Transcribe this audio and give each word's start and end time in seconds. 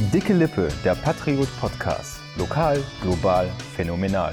Dicke 0.00 0.32
Lippe, 0.32 0.68
der 0.84 0.94
Patriot 0.94 1.48
Podcast. 1.60 2.20
Lokal, 2.38 2.80
global, 3.02 3.50
phänomenal. 3.74 4.32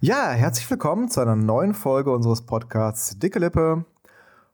Ja, 0.00 0.30
herzlich 0.30 0.68
willkommen 0.70 1.10
zu 1.10 1.20
einer 1.20 1.36
neuen 1.36 1.74
Folge 1.74 2.10
unseres 2.10 2.40
Podcasts 2.46 3.18
Dicke 3.18 3.38
Lippe. 3.38 3.84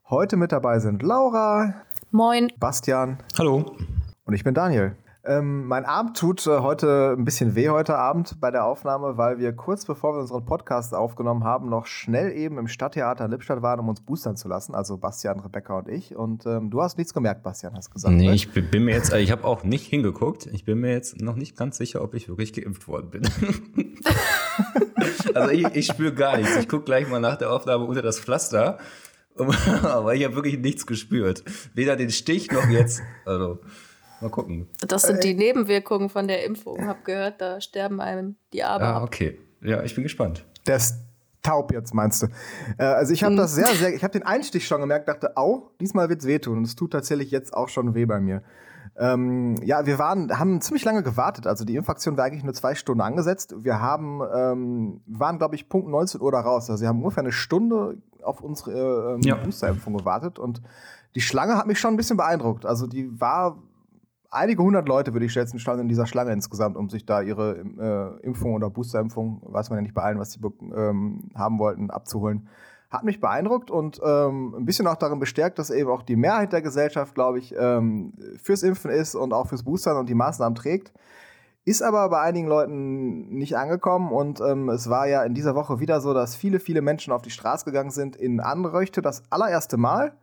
Heute 0.09 0.35
mit 0.35 0.51
dabei 0.51 0.79
sind 0.79 1.03
Laura, 1.03 1.73
Moin. 2.11 2.51
Bastian 2.59 3.17
Hallo. 3.37 3.77
und 4.25 4.33
ich 4.33 4.43
bin 4.43 4.53
Daniel. 4.53 4.97
Ähm, 5.25 5.65
mein 5.65 5.83
Arm 5.83 6.13
tut 6.13 6.47
äh, 6.47 6.59
heute 6.59 7.13
ein 7.17 7.25
bisschen 7.25 7.53
weh 7.53 7.69
heute 7.69 7.97
Abend 7.97 8.39
bei 8.39 8.51
der 8.51 8.63
Aufnahme, 8.63 9.17
weil 9.17 9.37
wir 9.37 9.51
kurz 9.51 9.85
bevor 9.85 10.15
wir 10.15 10.21
unseren 10.21 10.45
Podcast 10.45 10.95
aufgenommen 10.95 11.43
haben, 11.43 11.69
noch 11.69 11.87
schnell 11.87 12.31
eben 12.31 12.57
im 12.57 12.69
Stadttheater 12.69 13.27
Lippstadt 13.27 13.61
waren, 13.61 13.81
um 13.81 13.89
uns 13.89 13.99
boostern 13.99 14.37
zu 14.37 14.47
lassen. 14.47 14.73
Also 14.73 14.97
Bastian, 14.97 15.41
Rebecca 15.41 15.77
und 15.77 15.89
ich. 15.89 16.15
Und 16.15 16.45
ähm, 16.45 16.69
du 16.69 16.81
hast 16.81 16.97
nichts 16.97 17.13
gemerkt, 17.13 17.43
Bastian, 17.43 17.75
hast 17.75 17.91
gesagt. 17.91 18.15
Nee, 18.15 18.27
ne? 18.27 18.33
ich 18.33 18.53
bin 18.53 18.85
mir 18.85 18.95
jetzt, 18.95 19.11
also 19.11 19.21
ich 19.21 19.31
habe 19.31 19.43
auch 19.43 19.63
nicht 19.63 19.87
hingeguckt. 19.87 20.47
Ich 20.53 20.63
bin 20.63 20.79
mir 20.79 20.93
jetzt 20.93 21.19
noch 21.19 21.35
nicht 21.35 21.57
ganz 21.57 21.77
sicher, 21.77 22.01
ob 22.01 22.13
ich 22.13 22.29
wirklich 22.29 22.53
geimpft 22.53 22.87
worden 22.87 23.09
bin. 23.09 23.23
also 25.33 25.49
ich, 25.49 25.65
ich 25.75 25.87
spüre 25.87 26.13
gar 26.13 26.37
nichts. 26.37 26.55
Ich 26.55 26.69
gucke 26.69 26.85
gleich 26.85 27.09
mal 27.09 27.19
nach 27.19 27.35
der 27.35 27.51
Aufnahme 27.51 27.83
unter 27.83 28.01
das 28.01 28.21
Pflaster. 28.21 28.77
Aber 29.83 30.15
ich 30.15 30.23
habe 30.23 30.35
wirklich 30.35 30.59
nichts 30.59 30.85
gespürt. 30.85 31.43
Weder 31.73 31.97
den 31.97 32.09
Stich 32.09 32.51
noch 32.51 32.69
jetzt. 32.69 33.01
Also, 33.25 33.59
mal 34.21 34.29
gucken. 34.29 34.67
Das 34.87 35.03
sind 35.03 35.23
die 35.23 35.33
Nebenwirkungen 35.33 36.09
von 36.09 36.27
der 36.27 36.45
Impfung. 36.45 36.85
Hab 36.87 37.05
gehört, 37.05 37.41
da 37.41 37.61
sterben 37.61 38.01
einem 38.01 38.35
die 38.53 38.63
Arme 38.63 38.85
Ah, 38.85 39.03
okay. 39.03 39.39
Ja, 39.61 39.83
ich 39.83 39.93
bin 39.95 40.03
gespannt. 40.03 40.45
Der 40.67 40.77
ist 40.77 40.95
taub 41.41 41.71
jetzt, 41.71 41.93
meinst 41.93 42.23
du? 42.23 42.27
Äh, 42.77 42.83
also 42.83 43.13
ich 43.13 43.23
habe 43.23 43.35
das 43.35 43.55
sehr, 43.55 43.67
sehr, 43.75 43.93
ich 43.93 44.03
habe 44.03 44.11
den 44.11 44.23
Einstich 44.23 44.67
schon 44.67 44.81
gemerkt, 44.81 45.07
dachte, 45.07 45.37
au, 45.37 45.71
diesmal 45.79 46.09
wird's 46.09 46.25
wehtun. 46.25 46.57
Und 46.59 46.63
es 46.65 46.75
tut 46.75 46.91
tatsächlich 46.91 47.31
jetzt 47.31 47.53
auch 47.53 47.69
schon 47.69 47.95
weh 47.95 48.05
bei 48.05 48.19
mir. 48.19 48.43
Ähm, 48.97 49.55
ja, 49.63 49.85
wir 49.85 49.97
waren, 49.99 50.37
haben 50.37 50.59
ziemlich 50.61 50.83
lange 50.83 51.03
gewartet. 51.03 51.47
Also 51.47 51.63
die 51.63 51.75
Impfaktion 51.75 52.17
war 52.17 52.25
eigentlich 52.25 52.43
nur 52.43 52.53
zwei 52.53 52.75
Stunden 52.75 53.01
angesetzt. 53.01 53.55
Wir 53.57 53.79
haben, 53.79 54.21
ähm, 54.35 55.01
waren, 55.07 55.37
glaube 55.37 55.55
ich, 55.55 55.69
Punkt 55.69 55.87
19 55.87 56.19
Uhr 56.21 56.31
da 56.31 56.41
raus. 56.41 56.69
Also 56.69 56.81
wir 56.81 56.89
haben 56.89 57.01
ungefähr 57.01 57.23
eine 57.23 57.31
Stunde 57.31 57.97
auf 58.21 58.41
unsere 58.41 59.15
ähm, 59.15 59.21
Ja. 59.21 59.35
Boosterimpfung 59.35 59.95
gewartet. 59.97 60.37
Und 60.39 60.61
die 61.15 61.21
Schlange 61.21 61.57
hat 61.57 61.67
mich 61.67 61.79
schon 61.79 61.93
ein 61.93 61.97
bisschen 61.97 62.17
beeindruckt. 62.17 62.65
Also 62.65 62.87
die 62.87 63.19
war 63.19 63.57
einige 64.31 64.63
hundert 64.63 64.87
Leute, 64.87 65.13
würde 65.13 65.25
ich 65.25 65.33
schätzen, 65.33 65.59
standen 65.59 65.83
in 65.83 65.89
dieser 65.89 66.05
Schlange 66.05 66.31
insgesamt, 66.31 66.77
um 66.77 66.89
sich 66.89 67.05
da 67.05 67.21
ihre 67.21 68.19
äh, 68.21 68.25
Impfung 68.25 68.53
oder 68.53 68.69
Boosterimpfung, 68.69 69.41
weiß 69.45 69.69
man 69.69 69.77
ja 69.77 69.81
nicht 69.81 69.93
bei 69.93 70.03
allen, 70.03 70.19
was 70.19 70.31
sie 70.31 70.39
ähm, 70.41 71.29
haben 71.35 71.59
wollten, 71.59 71.89
abzuholen. 71.89 72.47
Hat 72.89 73.03
mich 73.03 73.19
beeindruckt 73.19 73.69
und 73.69 74.01
ähm, 74.03 74.55
ein 74.57 74.65
bisschen 74.65 74.87
auch 74.87 74.95
darin 74.95 75.19
bestärkt, 75.19 75.59
dass 75.59 75.69
eben 75.69 75.89
auch 75.89 76.01
die 76.01 76.15
Mehrheit 76.15 76.53
der 76.53 76.63
Gesellschaft, 76.63 77.13
glaube 77.13 77.37
ich, 77.37 77.53
ähm, 77.57 78.13
fürs 78.41 78.63
Impfen 78.63 78.89
ist 78.89 79.13
und 79.13 79.31
auch 79.31 79.47
fürs 79.47 79.63
Boostern 79.63 79.97
und 79.97 80.09
die 80.09 80.15
Maßnahmen 80.15 80.55
trägt. 80.55 80.91
Ist 81.65 81.83
aber 81.83 82.09
bei 82.09 82.21
einigen 82.21 82.47
Leuten 82.47 83.29
nicht 83.29 83.55
angekommen 83.57 84.11
und 84.11 84.41
ähm, 84.41 84.69
es 84.69 84.89
war 84.89 85.07
ja 85.07 85.23
in 85.23 85.35
dieser 85.35 85.53
Woche 85.53 85.79
wieder 85.79 86.01
so, 86.01 86.15
dass 86.15 86.35
viele, 86.35 86.59
viele 86.59 86.81
Menschen 86.81 87.13
auf 87.13 87.21
die 87.21 87.29
Straße 87.29 87.65
gegangen 87.65 87.91
sind 87.91 88.15
in 88.15 88.39
Anröchte 88.39 89.03
das 89.03 89.21
allererste 89.29 89.77
Mal. 89.77 90.13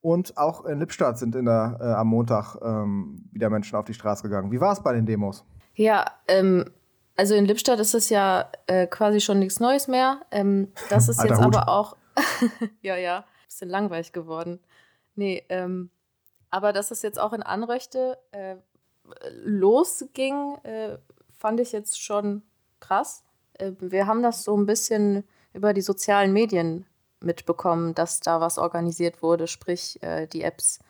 Und 0.00 0.36
auch 0.36 0.64
in 0.64 0.78
Lippstadt 0.78 1.18
sind 1.18 1.34
in 1.34 1.46
der, 1.46 1.78
äh, 1.80 1.84
am 1.84 2.08
Montag 2.08 2.56
ähm, 2.62 3.28
wieder 3.32 3.50
Menschen 3.50 3.76
auf 3.76 3.84
die 3.84 3.94
Straße 3.94 4.22
gegangen. 4.22 4.52
Wie 4.52 4.60
war 4.60 4.72
es 4.72 4.82
bei 4.82 4.92
den 4.92 5.06
Demos? 5.06 5.44
Ja, 5.74 6.04
ähm, 6.28 6.70
also 7.16 7.34
in 7.34 7.46
Lippstadt 7.46 7.80
ist 7.80 7.94
es 7.94 8.08
ja 8.08 8.50
äh, 8.66 8.86
quasi 8.86 9.20
schon 9.20 9.38
nichts 9.38 9.58
Neues 9.58 9.88
mehr. 9.88 10.20
Ähm, 10.30 10.72
das 10.90 11.08
ist 11.08 11.22
jetzt 11.22 11.42
Hut. 11.42 11.56
aber 11.56 11.68
auch, 11.68 11.96
ja, 12.82 12.96
ja, 12.96 13.24
bisschen 13.46 13.68
langweilig 13.68 14.12
geworden. 14.12 14.60
Nee, 15.14 15.44
ähm, 15.48 15.90
aber 16.50 16.72
dass 16.72 16.90
es 16.90 17.02
jetzt 17.02 17.18
auch 17.18 17.32
in 17.32 17.42
Anröchte 17.42 18.18
äh, 18.32 18.56
losging, 19.32 20.56
äh, 20.62 20.98
fand 21.36 21.60
ich 21.60 21.72
jetzt 21.72 22.00
schon 22.00 22.42
krass. 22.80 23.24
Äh, 23.54 23.72
wir 23.80 24.06
haben 24.06 24.22
das 24.22 24.44
so 24.44 24.56
ein 24.56 24.66
bisschen 24.66 25.24
über 25.52 25.72
die 25.72 25.80
sozialen 25.80 26.32
Medien 26.32 26.86
mitbekommen, 27.20 27.94
dass 27.94 28.20
da 28.20 28.40
was 28.40 28.58
organisiert 28.58 29.22
wurde, 29.22 29.46
sprich 29.46 30.02
äh, 30.02 30.26
die 30.26 30.42
Apps 30.42 30.80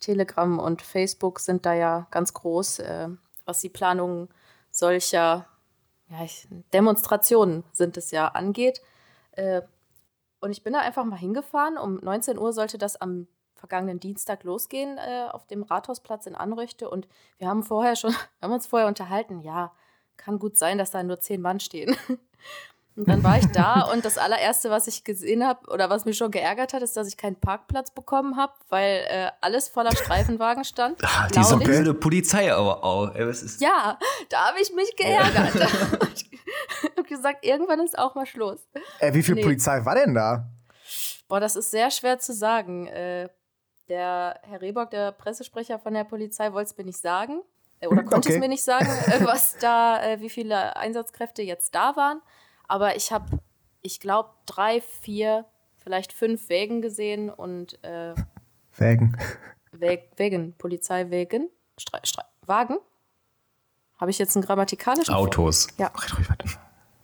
Telegram 0.00 0.58
und 0.58 0.82
Facebook 0.82 1.40
sind 1.40 1.64
da 1.64 1.74
ja 1.74 2.06
ganz 2.10 2.34
groß, 2.34 2.80
äh, 2.80 3.08
was 3.44 3.60
die 3.60 3.68
Planung 3.68 4.28
solcher 4.70 5.46
ja, 6.12 6.24
ich, 6.24 6.46
Demonstrationen 6.72 7.64
sind 7.72 7.96
es 7.96 8.10
ja 8.10 8.28
angeht. 8.28 8.82
Äh, 9.32 9.62
und 10.40 10.50
ich 10.50 10.62
bin 10.62 10.72
da 10.72 10.80
einfach 10.80 11.04
mal 11.04 11.16
hingefahren. 11.16 11.78
Um 11.78 11.96
19 12.02 12.38
Uhr 12.38 12.52
sollte 12.52 12.76
das 12.76 12.96
am 12.96 13.28
vergangenen 13.54 14.00
Dienstag 14.00 14.42
losgehen 14.44 14.98
äh, 14.98 15.28
auf 15.30 15.46
dem 15.46 15.62
Rathausplatz 15.62 16.26
in 16.26 16.34
Anröchte. 16.34 16.90
Und 16.90 17.08
wir 17.38 17.48
haben 17.48 17.62
vorher 17.62 17.96
schon, 17.96 18.14
haben 18.42 18.52
uns 18.52 18.66
vorher 18.66 18.88
unterhalten, 18.88 19.40
ja, 19.40 19.72
kann 20.16 20.38
gut 20.38 20.58
sein, 20.58 20.78
dass 20.78 20.90
da 20.90 21.02
nur 21.02 21.20
zehn 21.20 21.40
Mann 21.40 21.60
stehen. 21.60 21.96
Und 22.94 23.08
dann 23.08 23.24
war 23.24 23.38
ich 23.38 23.46
da 23.46 23.82
und 23.92 24.04
das 24.04 24.18
allererste, 24.18 24.68
was 24.70 24.86
ich 24.86 25.02
gesehen 25.04 25.46
habe 25.46 25.70
oder 25.70 25.88
was 25.88 26.04
mich 26.04 26.16
schon 26.18 26.30
geärgert 26.30 26.72
hat, 26.74 26.82
ist, 26.82 26.96
dass 26.96 27.08
ich 27.08 27.16
keinen 27.16 27.36
Parkplatz 27.40 27.90
bekommen 27.90 28.36
habe, 28.36 28.52
weil 28.68 29.04
äh, 29.08 29.30
alles 29.40 29.68
voller 29.68 29.94
Streifenwagen 29.96 30.64
stand. 30.64 31.00
Ah, 31.04 31.28
diese 31.34 31.56
blöde 31.56 31.94
Polizei 31.94 32.52
aber 32.52 32.84
auch. 32.84 33.14
Ey, 33.14 33.26
was 33.26 33.42
ist 33.42 33.60
Ja, 33.60 33.98
da 34.28 34.48
habe 34.48 34.58
ich 34.60 34.72
mich 34.74 34.94
geärgert. 34.96 35.54
ich 36.14 36.90
habe 36.96 37.08
gesagt, 37.08 37.44
irgendwann 37.44 37.80
ist 37.80 37.98
auch 37.98 38.14
mal 38.14 38.26
Schluss. 38.26 38.60
Äh, 38.98 39.14
wie 39.14 39.22
viel 39.22 39.34
Nee. 39.36 39.42
Polizei 39.42 39.84
war 39.84 39.94
denn 39.94 40.14
da? 40.14 40.46
Boah, 41.28 41.40
das 41.40 41.56
ist 41.56 41.70
sehr 41.70 41.90
schwer 41.90 42.18
zu 42.18 42.32
sagen. 42.34 42.86
Äh, 42.88 43.28
der 43.88 44.38
Herr 44.42 44.60
Rehbock, 44.60 44.90
der 44.90 45.12
Pressesprecher 45.12 45.78
von 45.78 45.94
der 45.94 46.04
Polizei, 46.04 46.52
wollte 46.52 46.70
es 46.70 46.76
mir 46.76 46.84
nicht 46.84 47.00
sagen. 47.00 47.42
Äh, 47.80 47.86
oder 47.88 48.02
konnte 48.04 48.28
Okay. 48.28 48.34
es 48.34 48.40
mir 48.40 48.48
nicht 48.48 48.62
sagen, 48.64 48.86
äh, 48.86 49.24
was 49.24 49.56
da, 49.58 50.02
äh, 50.02 50.20
wie 50.20 50.30
viele 50.30 50.76
Einsatzkräfte 50.76 51.42
jetzt 51.42 51.74
da 51.74 51.96
waren. 51.96 52.20
Aber 52.68 52.96
ich 52.96 53.12
habe, 53.12 53.38
ich 53.80 54.00
glaube, 54.00 54.30
drei, 54.46 54.80
vier, 54.80 55.46
vielleicht 55.76 56.12
fünf 56.12 56.48
Wägen 56.48 56.82
gesehen 56.82 57.30
und 57.30 57.82
äh, 57.84 58.14
Wägen. 58.76 59.16
Wäg 59.72 60.10
Wägen, 60.16 60.54
Polizeiwägen, 60.56 61.48
Stre 61.78 62.00
Stre 62.04 62.24
Wagen. 62.46 62.78
Habe 63.96 64.10
ich 64.10 64.18
jetzt 64.18 64.36
einen 64.36 64.44
grammatikalischen 64.44 65.14
Autos? 65.14 65.68
Ja. 65.78 65.86
Red 65.88 66.18
ruhig 66.18 66.30
weiter. 66.30 66.48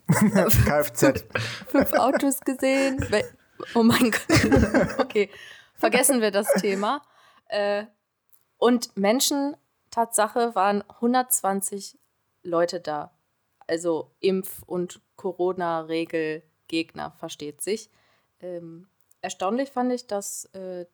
Kfz. 0.50 1.24
fünf 1.68 1.92
Autos 1.94 2.41
gesehen. 2.41 3.04
Oh 3.74 3.82
mein 3.82 4.10
Gott. 4.10 4.98
Okay, 4.98 5.30
vergessen 5.74 6.20
wir 6.20 6.30
das 6.30 6.47
Thema. 6.54 7.02
Äh, 7.48 7.84
und 8.56 8.97
Menschen, 8.97 9.56
Tatsache, 9.91 10.54
waren 10.54 10.82
120 10.88 11.98
Leute 12.42 12.80
da. 12.80 13.12
Also 13.68 14.10
Impf- 14.20 14.64
und 14.66 15.00
Corona-Regel-Gegner, 15.16 17.12
versteht 17.12 17.60
sich. 17.60 17.90
Ähm, 18.40 18.88
erstaunlich 19.20 19.70
fand 19.70 19.92
ich, 19.92 20.06
dass 20.06 20.46
äh, 20.46 20.86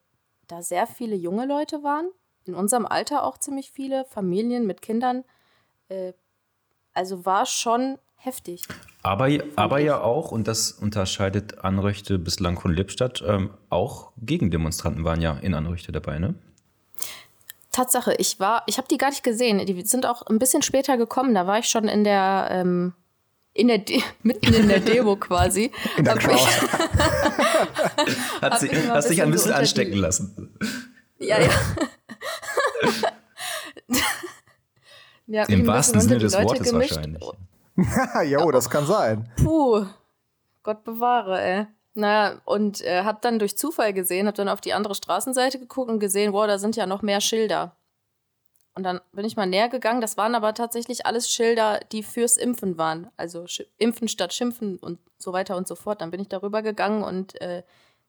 da 0.49 0.63
sehr 0.63 0.87
viele 0.87 1.17
junge 1.17 1.47
Leute 1.47 1.83
waren. 1.83 2.11
In 2.45 2.55
unserem 2.55 2.85
Alter 2.85 3.25
auch 3.25 3.39
ziemlich 3.39 3.71
viele, 3.71 4.05
Familien 4.05 4.67
mit 4.67 4.83
Kindern. 4.83 5.25
Äh, 5.89 6.13
also 6.93 7.25
war 7.25 7.47
schon 7.47 7.99
heftig. 8.17 8.63
Aber, 9.03 9.29
aber 9.57 9.79
ja 9.79 10.01
auch, 10.01 10.33
und 10.33 10.49
das 10.49 10.73
unterscheidet 10.73 11.59
Anröchte 11.59 12.19
bislang 12.19 12.59
von 12.59 12.73
Lippstadt, 12.73 13.23
ähm, 13.27 13.51
auch 13.69 14.13
Gegendemonstranten 14.17 15.05
waren 15.05 15.21
ja 15.21 15.37
in 15.39 15.55
Anröchte 15.55 15.93
dabei, 15.93 16.19
ne? 16.19 16.35
Tatsache, 17.75 18.15
ich 18.19 18.39
war, 18.39 18.63
ich 18.67 18.77
habe 18.79 18.87
die 18.89 18.99
gar 18.99 19.11
nicht 19.11 19.25
gesehen. 19.25 19.59
Die 19.67 19.83
sind 19.83 20.07
auch 20.07 20.23
ein 20.27 20.39
bisschen 20.39 20.63
später 20.63 20.97
gekommen. 20.97 21.35
Da 21.35 21.49
war 21.49 21.59
ich 21.59 21.67
schon 21.67 21.89
in 21.89 22.05
der, 22.05 22.47
ähm, 22.51 22.95
in 23.53 23.67
der, 23.67 23.79
De 23.79 24.01
mitten 24.23 24.55
in 24.55 24.69
der 24.69 24.79
Demo 24.79 25.17
quasi. 25.17 25.73
In 25.97 26.05
der 26.05 26.15
Crowd. 26.15 26.39
Hat 28.41 28.63
ein 28.63 28.91
hast 28.91 29.11
dich 29.11 29.23
ein 29.23 29.33
bisschen 29.33 29.51
so 29.53 29.59
anstecken 29.59 29.97
lassen. 29.97 30.57
ja, 31.19 31.41
ja. 31.41 31.51
ja 35.27 35.45
Im 35.47 35.67
wahrsten 35.67 36.01
Sinne 36.01 36.19
des 36.19 36.35
Leute 36.35 36.47
Wortes 36.47 36.71
gemischt. 36.71 36.97
wahrscheinlich. 36.97 37.25
jo, 38.31 38.53
das 38.53 38.71
kann 38.71 38.87
sein. 38.87 39.29
Puh, 39.37 39.85
Gott 40.63 40.85
bewahre, 40.85 41.43
ey. 41.43 41.67
Naja, 41.95 42.41
und 42.45 42.83
äh, 42.83 43.05
hab 43.05 43.23
dann 43.23 43.39
durch 43.39 43.57
Zufall 43.57 43.93
gesehen, 43.93 44.27
hab 44.27 44.35
dann 44.35 44.49
auf 44.49 44.61
die 44.61 44.75
andere 44.75 44.95
Straßenseite 44.95 45.61
geguckt 45.61 45.91
und 45.91 46.01
gesehen, 46.01 46.33
wow, 46.33 46.47
da 46.47 46.59
sind 46.59 46.77
ja 46.77 46.87
noch 46.87 47.03
mehr 47.03 47.21
Schilder. 47.21 47.77
Und 48.75 48.83
dann 48.83 49.01
bin 49.13 49.25
ich 49.25 49.37
mal 49.37 49.47
näher 49.47 49.69
gegangen. 49.69 50.01
Das 50.01 50.17
waren 50.17 50.35
aber 50.35 50.53
tatsächlich 50.53 51.07
alles 51.07 51.31
Schilder, 51.31 51.79
die 51.93 52.03
fürs 52.03 52.37
Impfen 52.37 52.77
waren. 52.77 53.09
Also 53.17 53.47
Sch 53.47 53.63
Impfen 53.79 54.09
statt 54.09 54.35
Schimpfen 54.35 54.79
und 54.79 54.99
so 55.17 55.33
weiter 55.33 55.57
und 55.57 55.69
so 55.69 55.77
fort. 55.77 56.01
Dann 56.01 56.11
bin 56.11 56.21
ich 56.21 56.29
darüber 56.29 56.63
gegangen 56.63 57.05
und 57.05 57.41
äh, 57.41 57.63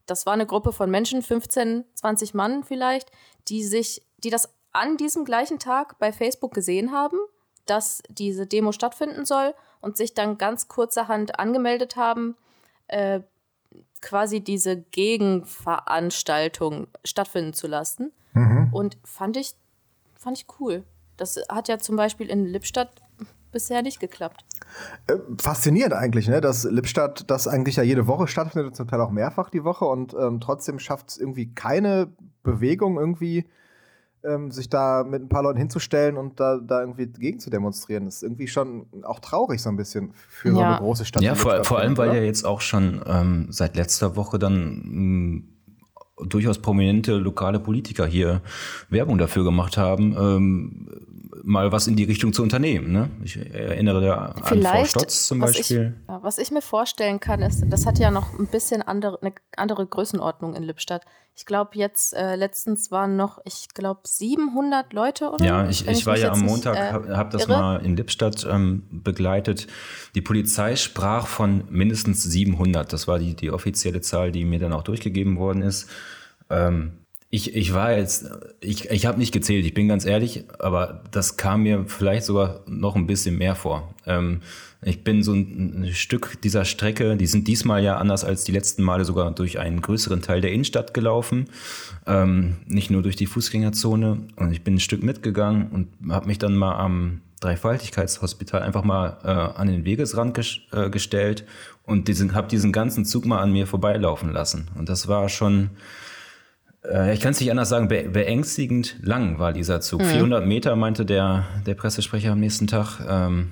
das 0.07 0.25
war 0.25 0.33
eine 0.33 0.47
Gruppe 0.47 0.71
von 0.71 0.89
Menschen, 0.89 1.21
15, 1.21 1.85
20 1.93 2.33
Mann 2.33 2.63
vielleicht, 2.63 3.11
die 3.47 3.63
sich, 3.63 4.03
die 4.17 4.31
das 4.31 4.49
an 4.71 4.97
diesem 4.97 5.25
gleichen 5.25 5.59
Tag 5.59 5.99
bei 5.99 6.11
Facebook 6.11 6.53
gesehen 6.53 6.91
haben, 6.91 7.17
dass 7.65 8.01
diese 8.09 8.47
Demo 8.47 8.71
stattfinden 8.71 9.25
soll 9.25 9.53
und 9.81 9.97
sich 9.97 10.13
dann 10.13 10.37
ganz 10.37 10.67
kurzerhand 10.67 11.39
angemeldet 11.39 11.95
haben, 11.95 12.35
äh, 12.87 13.21
quasi 14.05 14.39
diese 14.39 14.77
Gegenveranstaltung 14.77 16.87
stattfinden 17.03 17.53
zu 17.53 17.67
lassen. 17.67 18.11
Mhm. 18.33 18.69
Und 18.71 18.97
fand 19.03 19.35
ich, 19.35 19.55
fand 20.13 20.37
ich 20.37 20.45
cool. 20.59 20.83
Das 21.17 21.39
hat 21.49 21.67
ja 21.67 21.79
zum 21.79 21.95
Beispiel 21.95 22.29
in 22.29 22.45
Lippstadt 22.45 23.01
bisher 23.51 23.81
nicht 23.81 23.99
geklappt. 23.99 24.45
Äh, 25.07 25.15
faszinierend 25.41 25.93
eigentlich, 25.93 26.27
ne? 26.27 26.39
dass 26.39 26.65
Lippstadt 26.65 27.31
das 27.31 27.47
eigentlich 27.47 27.77
ja 27.77 27.83
jede 27.83 28.05
Woche 28.05 28.27
stattfindet, 28.27 28.75
zum 28.75 28.87
Teil 28.87 29.01
auch 29.01 29.11
mehrfach 29.11 29.49
die 29.49 29.63
Woche 29.63 29.85
und 29.85 30.13
ähm, 30.13 30.39
trotzdem 30.39 30.77
schafft 30.77 31.09
es 31.09 31.17
irgendwie 31.17 31.55
keine 31.55 32.13
Bewegung 32.43 32.99
irgendwie, 32.99 33.49
ähm, 34.27 34.51
sich 34.51 34.69
da 34.69 35.03
mit 35.03 35.21
ein 35.21 35.29
paar 35.29 35.43
Leuten 35.43 35.57
hinzustellen 35.57 36.17
und 36.17 36.39
da, 36.39 36.57
da 36.57 36.81
irgendwie 36.81 37.07
gegen 37.07 37.39
zu 37.39 37.49
demonstrieren. 37.49 38.05
Das 38.05 38.15
ist 38.15 38.23
irgendwie 38.23 38.47
schon 38.47 38.85
auch 39.03 39.19
traurig 39.19 39.61
so 39.61 39.69
ein 39.69 39.77
bisschen 39.77 40.13
für 40.27 40.51
so 40.51 40.59
eine 40.59 40.77
große 40.77 41.05
Stadt. 41.05 41.23
Ja, 41.23 41.35
vor, 41.35 41.63
vor 41.63 41.79
allem, 41.79 41.97
weil 41.97 42.15
ja 42.15 42.21
jetzt 42.21 42.45
auch 42.45 42.61
schon 42.61 43.01
ähm, 43.07 43.47
seit 43.49 43.75
letzter 43.75 44.15
Woche 44.15 44.39
dann 44.39 45.43
mh, 46.17 46.27
durchaus 46.27 46.59
prominente 46.59 47.15
lokale 47.15 47.59
Politiker 47.59 48.05
hier 48.05 48.41
Werbung 48.89 49.17
dafür 49.17 49.43
gemacht 49.43 49.77
haben, 49.77 50.15
ähm, 50.17 50.87
mal 51.43 51.71
was 51.71 51.87
in 51.87 51.95
die 51.95 52.03
Richtung 52.03 52.33
zu 52.33 52.43
unternehmen. 52.43 52.91
Ne? 52.91 53.09
Ich 53.23 53.37
erinnere 53.37 54.01
da 54.01 54.35
Vielleicht, 54.43 54.65
an 54.65 54.73
Frau 54.73 54.85
Stotz 54.85 55.27
zum 55.27 55.39
Beispiel. 55.39 55.95
Was 56.07 56.17
ich, 56.17 56.23
was 56.23 56.37
ich 56.37 56.51
mir 56.51 56.61
vorstellen 56.61 57.19
kann, 57.19 57.41
ist, 57.41 57.63
das 57.69 57.85
hat 57.85 57.99
ja 57.99 58.11
noch 58.11 58.37
ein 58.37 58.47
bisschen 58.47 58.81
andere, 58.81 59.21
eine 59.21 59.33
andere 59.57 59.85
Größenordnung 59.85 60.55
in 60.55 60.63
Lippstadt. 60.63 61.03
Ich 61.35 61.45
glaube, 61.45 61.71
jetzt 61.73 62.13
äh, 62.13 62.35
letztens 62.35 62.91
waren 62.91 63.17
noch, 63.17 63.39
ich 63.43 63.67
glaube, 63.73 64.01
700 64.05 64.93
Leute 64.93 65.31
oder 65.31 65.43
Ja, 65.43 65.69
ich, 65.69 65.85
ich, 65.87 66.05
war 66.05 66.17
ja 66.17 66.31
am 66.31 66.41
Montag, 66.41 66.77
äh, 66.77 66.91
habe 66.93 67.17
hab 67.17 67.31
das 67.31 67.43
irre. 67.43 67.59
mal 67.59 67.85
in 67.85 67.97
Lippstadt 67.97 68.47
ähm, 68.49 68.83
begleitet. 68.89 69.67
Die 70.15 70.21
Polizei 70.21 70.77
sprach 70.77 71.27
von 71.27 71.65
mindestens 71.69 72.23
700. 72.23 72.91
Das 72.91 73.07
war 73.07 73.19
die, 73.19 73.35
die 73.35 73.51
offizielle 73.51 73.99
Zahl, 74.01 74.31
die 74.31 74.45
mir 74.45 74.59
dann 74.59 74.71
auch 74.71 74.83
durchgegeben 74.83 75.37
worden 75.37 75.61
ist. 75.61 75.89
Ähm, 76.49 77.04
ich, 77.35 77.53
ich 77.53 77.73
war 77.73 77.97
jetzt, 77.97 78.29
ich, 78.61 78.89
ich 78.89 79.05
habe 79.05 79.19
nicht 79.19 79.33
gezählt, 79.33 79.65
ich 79.65 79.73
bin 79.73 79.89
ganz 79.89 80.05
ehrlich, 80.05 80.45
aber 80.57 81.03
das 81.11 81.35
kam 81.35 81.63
mir 81.63 81.83
vielleicht 81.85 82.23
sogar 82.23 82.61
noch 82.65 82.95
ein 82.95 83.07
bisschen 83.07 83.37
mehr 83.37 83.55
vor. 83.55 83.93
Ähm, 84.05 84.39
ich 84.81 85.03
bin 85.03 85.21
so 85.21 85.33
ein, 85.33 85.89
Stück 85.91 86.41
dieser 86.43 86.63
Strecke, 86.63 87.17
die 87.17 87.27
sind 87.27 87.49
diesmal 87.49 87.83
ja 87.83 87.97
anders 87.97 88.23
als 88.23 88.45
die 88.45 88.53
letzten 88.53 88.83
Male 88.83 89.03
sogar 89.03 89.31
durch 89.31 89.59
einen 89.59 89.81
größeren 89.81 90.21
Teil 90.21 90.39
der 90.39 90.53
Innenstadt 90.53 90.93
gelaufen, 90.93 91.47
ähm, 92.07 92.55
nicht 92.67 92.89
nur 92.89 93.01
durch 93.01 93.17
die 93.17 93.25
Fußgängerzone. 93.25 94.19
Und 94.37 94.51
ich 94.53 94.63
bin 94.63 94.75
ein 94.75 94.79
Stück 94.79 95.03
mitgegangen 95.03 95.67
und 95.71 95.89
habe 96.09 96.27
mich 96.27 96.37
dann 96.37 96.55
mal 96.55 96.77
am 96.77 97.19
Dreifaltigkeitshospital 97.41 98.61
einfach 98.61 98.85
mal 98.85 99.17
äh, 99.25 99.59
an 99.59 99.67
den 99.67 99.83
Wegesrand 99.83 100.35
ges 100.35 100.59
äh, 100.71 100.89
gestellt 100.89 101.43
und 101.83 102.07
habe 102.33 102.47
diesen 102.47 102.71
ganzen 102.71 103.03
Zug 103.03 103.25
mal 103.25 103.41
an 103.41 103.51
mir 103.51 103.67
vorbeilaufen 103.67 104.31
lassen. 104.31 104.69
Und 104.75 104.87
das 104.87 105.09
war 105.09 105.27
schon 105.27 105.71
äh, 106.91 107.13
ich 107.13 107.19
kann 107.19 107.31
es 107.31 107.39
nicht 107.39 107.51
anders 107.51 107.69
sagen, 107.69 107.87
be 107.87 108.03
beängstigend 108.03 108.97
lang 109.01 109.39
war 109.39 109.53
dieser 109.53 109.81
Zug. 109.81 110.01
Mhm. 110.01 110.05
400 110.05 110.45
Meter 110.45 110.75
meinte 110.75 111.05
der, 111.05 111.45
der 111.65 111.75
Pressesprecher 111.75 112.31
am 112.31 112.39
nächsten 112.39 112.67
Tag. 112.67 112.99
Ähm, 113.07 113.51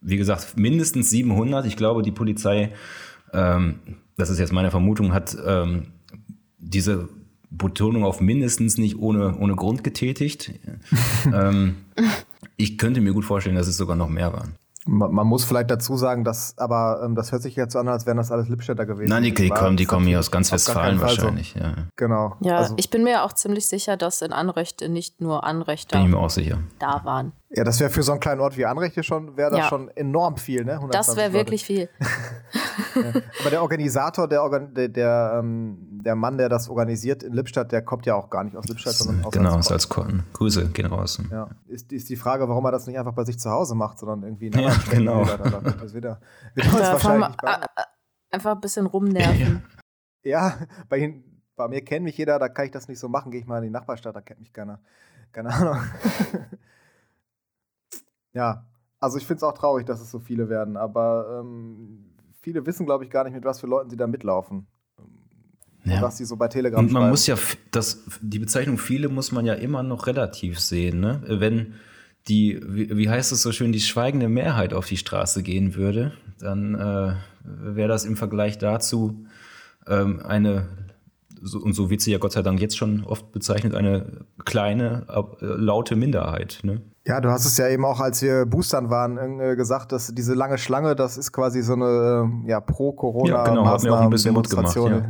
wie 0.00 0.16
gesagt, 0.16 0.56
mindestens 0.56 1.10
700. 1.10 1.66
Ich 1.66 1.76
glaube, 1.76 2.02
die 2.02 2.10
Polizei, 2.10 2.72
ähm, 3.32 3.76
das 4.16 4.30
ist 4.30 4.38
jetzt 4.38 4.52
meine 4.52 4.70
Vermutung, 4.70 5.12
hat 5.12 5.36
ähm, 5.46 5.88
diese 6.58 7.08
Betonung 7.50 8.04
auf 8.04 8.20
mindestens 8.20 8.78
nicht 8.78 8.98
ohne, 8.98 9.36
ohne 9.38 9.54
Grund 9.54 9.84
getätigt. 9.84 10.52
ähm, 11.32 11.76
ich 12.56 12.78
könnte 12.78 13.00
mir 13.00 13.12
gut 13.12 13.24
vorstellen, 13.24 13.56
dass 13.56 13.68
es 13.68 13.76
sogar 13.76 13.96
noch 13.96 14.08
mehr 14.08 14.32
waren. 14.32 14.54
Man, 14.84 15.12
man, 15.12 15.26
muss 15.26 15.44
vielleicht 15.44 15.70
dazu 15.70 15.96
sagen, 15.96 16.24
dass, 16.24 16.58
aber 16.58 17.02
ähm, 17.04 17.14
das 17.14 17.30
hört 17.30 17.42
sich 17.42 17.54
jetzt 17.54 17.72
so 17.72 17.78
an, 17.78 17.88
als 17.88 18.04
wären 18.06 18.16
das 18.16 18.32
alles 18.32 18.48
Lippstädter 18.48 18.84
gewesen. 18.84 19.10
Nein, 19.10 19.22
die, 19.22 19.32
die 19.32 19.48
kommen, 19.48 19.76
die 19.76 19.84
kommen 19.84 20.06
hier 20.06 20.18
aus 20.18 20.30
ganz 20.30 20.50
Westfalen 20.50 21.00
wahrscheinlich. 21.00 21.54
So. 21.56 21.60
Ja. 21.60 21.74
Genau. 21.96 22.36
Ja, 22.40 22.58
also, 22.58 22.74
ich 22.76 22.90
bin 22.90 23.04
mir 23.04 23.22
auch 23.24 23.32
ziemlich 23.32 23.66
sicher, 23.66 23.96
dass 23.96 24.22
in 24.22 24.32
Anrechte 24.32 24.88
nicht 24.88 25.20
nur 25.20 25.44
Anrechter 25.44 25.98
bin 25.98 26.06
ich 26.06 26.12
mir 26.12 26.18
auch 26.18 26.30
sicher. 26.30 26.58
da 26.78 27.02
waren. 27.04 27.32
Ja, 27.50 27.64
das 27.64 27.78
wäre 27.80 27.90
für 27.90 28.02
so 28.02 28.12
einen 28.12 28.20
kleinen 28.20 28.40
Ort 28.40 28.56
wie 28.56 28.64
Anrechte 28.64 29.02
schon, 29.02 29.36
wäre 29.36 29.50
das 29.50 29.60
ja. 29.60 29.68
schon 29.68 29.88
enorm 29.90 30.36
viel, 30.36 30.64
ne? 30.64 30.80
Das 30.90 31.16
wäre 31.16 31.32
wirklich 31.32 31.64
viel. 31.64 31.88
Aber 33.40 33.50
der 33.50 33.62
Organisator, 33.62 34.28
der, 34.28 34.48
der, 34.48 34.88
der, 34.88 35.36
ähm, 35.38 36.00
der, 36.04 36.14
Mann, 36.14 36.38
der 36.38 36.48
das 36.48 36.68
organisiert 36.68 37.22
in 37.22 37.32
Lippstadt, 37.32 37.72
der 37.72 37.82
kommt 37.82 38.06
ja 38.06 38.14
auch 38.14 38.30
gar 38.30 38.44
nicht 38.44 38.56
aus 38.56 38.66
Lippstadt, 38.66 38.94
sondern 38.94 39.24
aus 39.24 39.32
Genau, 39.32 39.56
aus 39.56 39.66
Salzkorn. 39.66 40.24
Grüße 40.32 40.68
gehen 40.70 40.86
raus. 40.86 41.20
Ja. 41.30 41.48
Ist, 41.66 41.92
ist 41.92 42.08
die 42.08 42.16
Frage, 42.16 42.48
warum 42.48 42.64
er 42.64 42.72
das 42.72 42.86
nicht 42.86 42.98
einfach 42.98 43.14
bei 43.14 43.24
sich 43.24 43.38
zu 43.38 43.50
Hause 43.50 43.74
macht, 43.74 43.98
sondern 43.98 44.22
irgendwie 44.22 44.46
in 44.48 44.58
ja, 44.58 44.74
genau. 44.90 45.24
Das 45.24 45.94
wieder, 45.94 46.20
wieder 46.54 46.72
wahrscheinlich 46.72 47.36
einfach 48.30 48.52
ein 48.52 48.60
bisschen 48.60 48.86
rumnerven. 48.86 49.62
Ja, 50.24 50.56
bei, 50.88 51.22
bei 51.56 51.68
mir 51.68 51.84
kennt 51.84 52.04
mich 52.04 52.16
jeder, 52.16 52.38
da 52.38 52.48
kann 52.48 52.66
ich 52.66 52.70
das 52.70 52.88
nicht 52.88 52.98
so 52.98 53.08
machen, 53.08 53.30
gehe 53.32 53.40
ich 53.40 53.46
mal 53.46 53.58
in 53.58 53.64
die 53.64 53.70
Nachbarstadt, 53.70 54.14
da 54.14 54.20
kennt 54.20 54.40
mich 54.40 54.52
keiner. 54.52 54.80
Keine 55.32 55.50
Ahnung. 55.50 55.78
Ja, 58.32 58.64
also 58.98 59.18
ich 59.18 59.26
finde 59.26 59.38
es 59.38 59.42
auch 59.42 59.52
traurig, 59.52 59.86
dass 59.86 60.00
es 60.00 60.10
so 60.10 60.18
viele 60.18 60.48
werden, 60.48 60.76
aber 60.76 61.40
ähm, 61.40 62.11
viele 62.42 62.66
wissen, 62.66 62.84
glaube 62.84 63.04
ich, 63.04 63.10
gar 63.10 63.24
nicht, 63.24 63.34
mit 63.34 63.44
was 63.44 63.60
für 63.60 63.66
Leuten 63.66 63.88
sie 63.88 63.96
da 63.96 64.06
mitlaufen. 64.06 64.66
Ja. 65.84 66.00
was 66.00 66.16
sie 66.16 66.24
so 66.24 66.36
bei 66.36 66.46
Telegram 66.46 66.78
Und 66.78 66.92
man 66.92 67.02
schreiben. 67.02 67.10
muss 67.10 67.26
ja, 67.26 67.36
das, 67.72 68.04
die 68.20 68.38
Bezeichnung 68.38 68.78
viele 68.78 69.08
muss 69.08 69.32
man 69.32 69.44
ja 69.46 69.54
immer 69.54 69.82
noch 69.82 70.06
relativ 70.06 70.60
sehen, 70.60 71.00
ne? 71.00 71.20
Wenn 71.26 71.74
die, 72.28 72.60
wie, 72.64 72.96
wie 72.96 73.08
heißt 73.10 73.32
es 73.32 73.42
so 73.42 73.50
schön, 73.50 73.72
die 73.72 73.80
schweigende 73.80 74.28
Mehrheit 74.28 74.74
auf 74.74 74.86
die 74.86 74.96
Straße 74.96 75.42
gehen 75.42 75.74
würde, 75.74 76.12
dann 76.38 76.76
äh, 76.76 77.14
wäre 77.42 77.88
das 77.88 78.04
im 78.04 78.16
Vergleich 78.16 78.58
dazu 78.58 79.26
ähm, 79.88 80.20
eine 80.20 80.68
so, 81.42 81.58
und 81.58 81.72
so 81.72 81.90
wird 81.90 82.00
sie 82.00 82.12
ja 82.12 82.18
Gott 82.18 82.32
sei 82.32 82.42
Dank 82.42 82.60
jetzt 82.60 82.76
schon 82.76 83.04
oft 83.04 83.32
bezeichnet, 83.32 83.74
eine 83.74 84.24
kleine, 84.44 85.06
äh, 85.08 85.44
laute 85.44 85.96
Minderheit. 85.96 86.60
Ne? 86.62 86.82
Ja, 87.04 87.20
du 87.20 87.30
hast 87.30 87.44
es 87.44 87.56
ja 87.58 87.68
eben 87.68 87.84
auch, 87.84 87.98
als 88.00 88.22
wir 88.22 88.46
Boostern 88.46 88.88
waren, 88.88 89.40
äh, 89.40 89.56
gesagt, 89.56 89.90
dass 89.90 90.14
diese 90.14 90.34
lange 90.34 90.56
Schlange, 90.56 90.94
das 90.94 91.16
ist 91.18 91.32
quasi 91.32 91.62
so 91.62 91.72
eine 91.72 92.30
äh, 92.44 92.50
ja, 92.50 92.60
Pro-Corona- 92.60 93.28
Ja, 93.28 93.44
genau, 93.44 93.66
hat 93.66 93.82
mir 93.82 93.92
auch 93.92 94.00
ein 94.02 94.10
bisschen 94.10 94.34
Mut 94.34 94.48
gemacht. 94.48 94.74
Ja. 94.76 95.02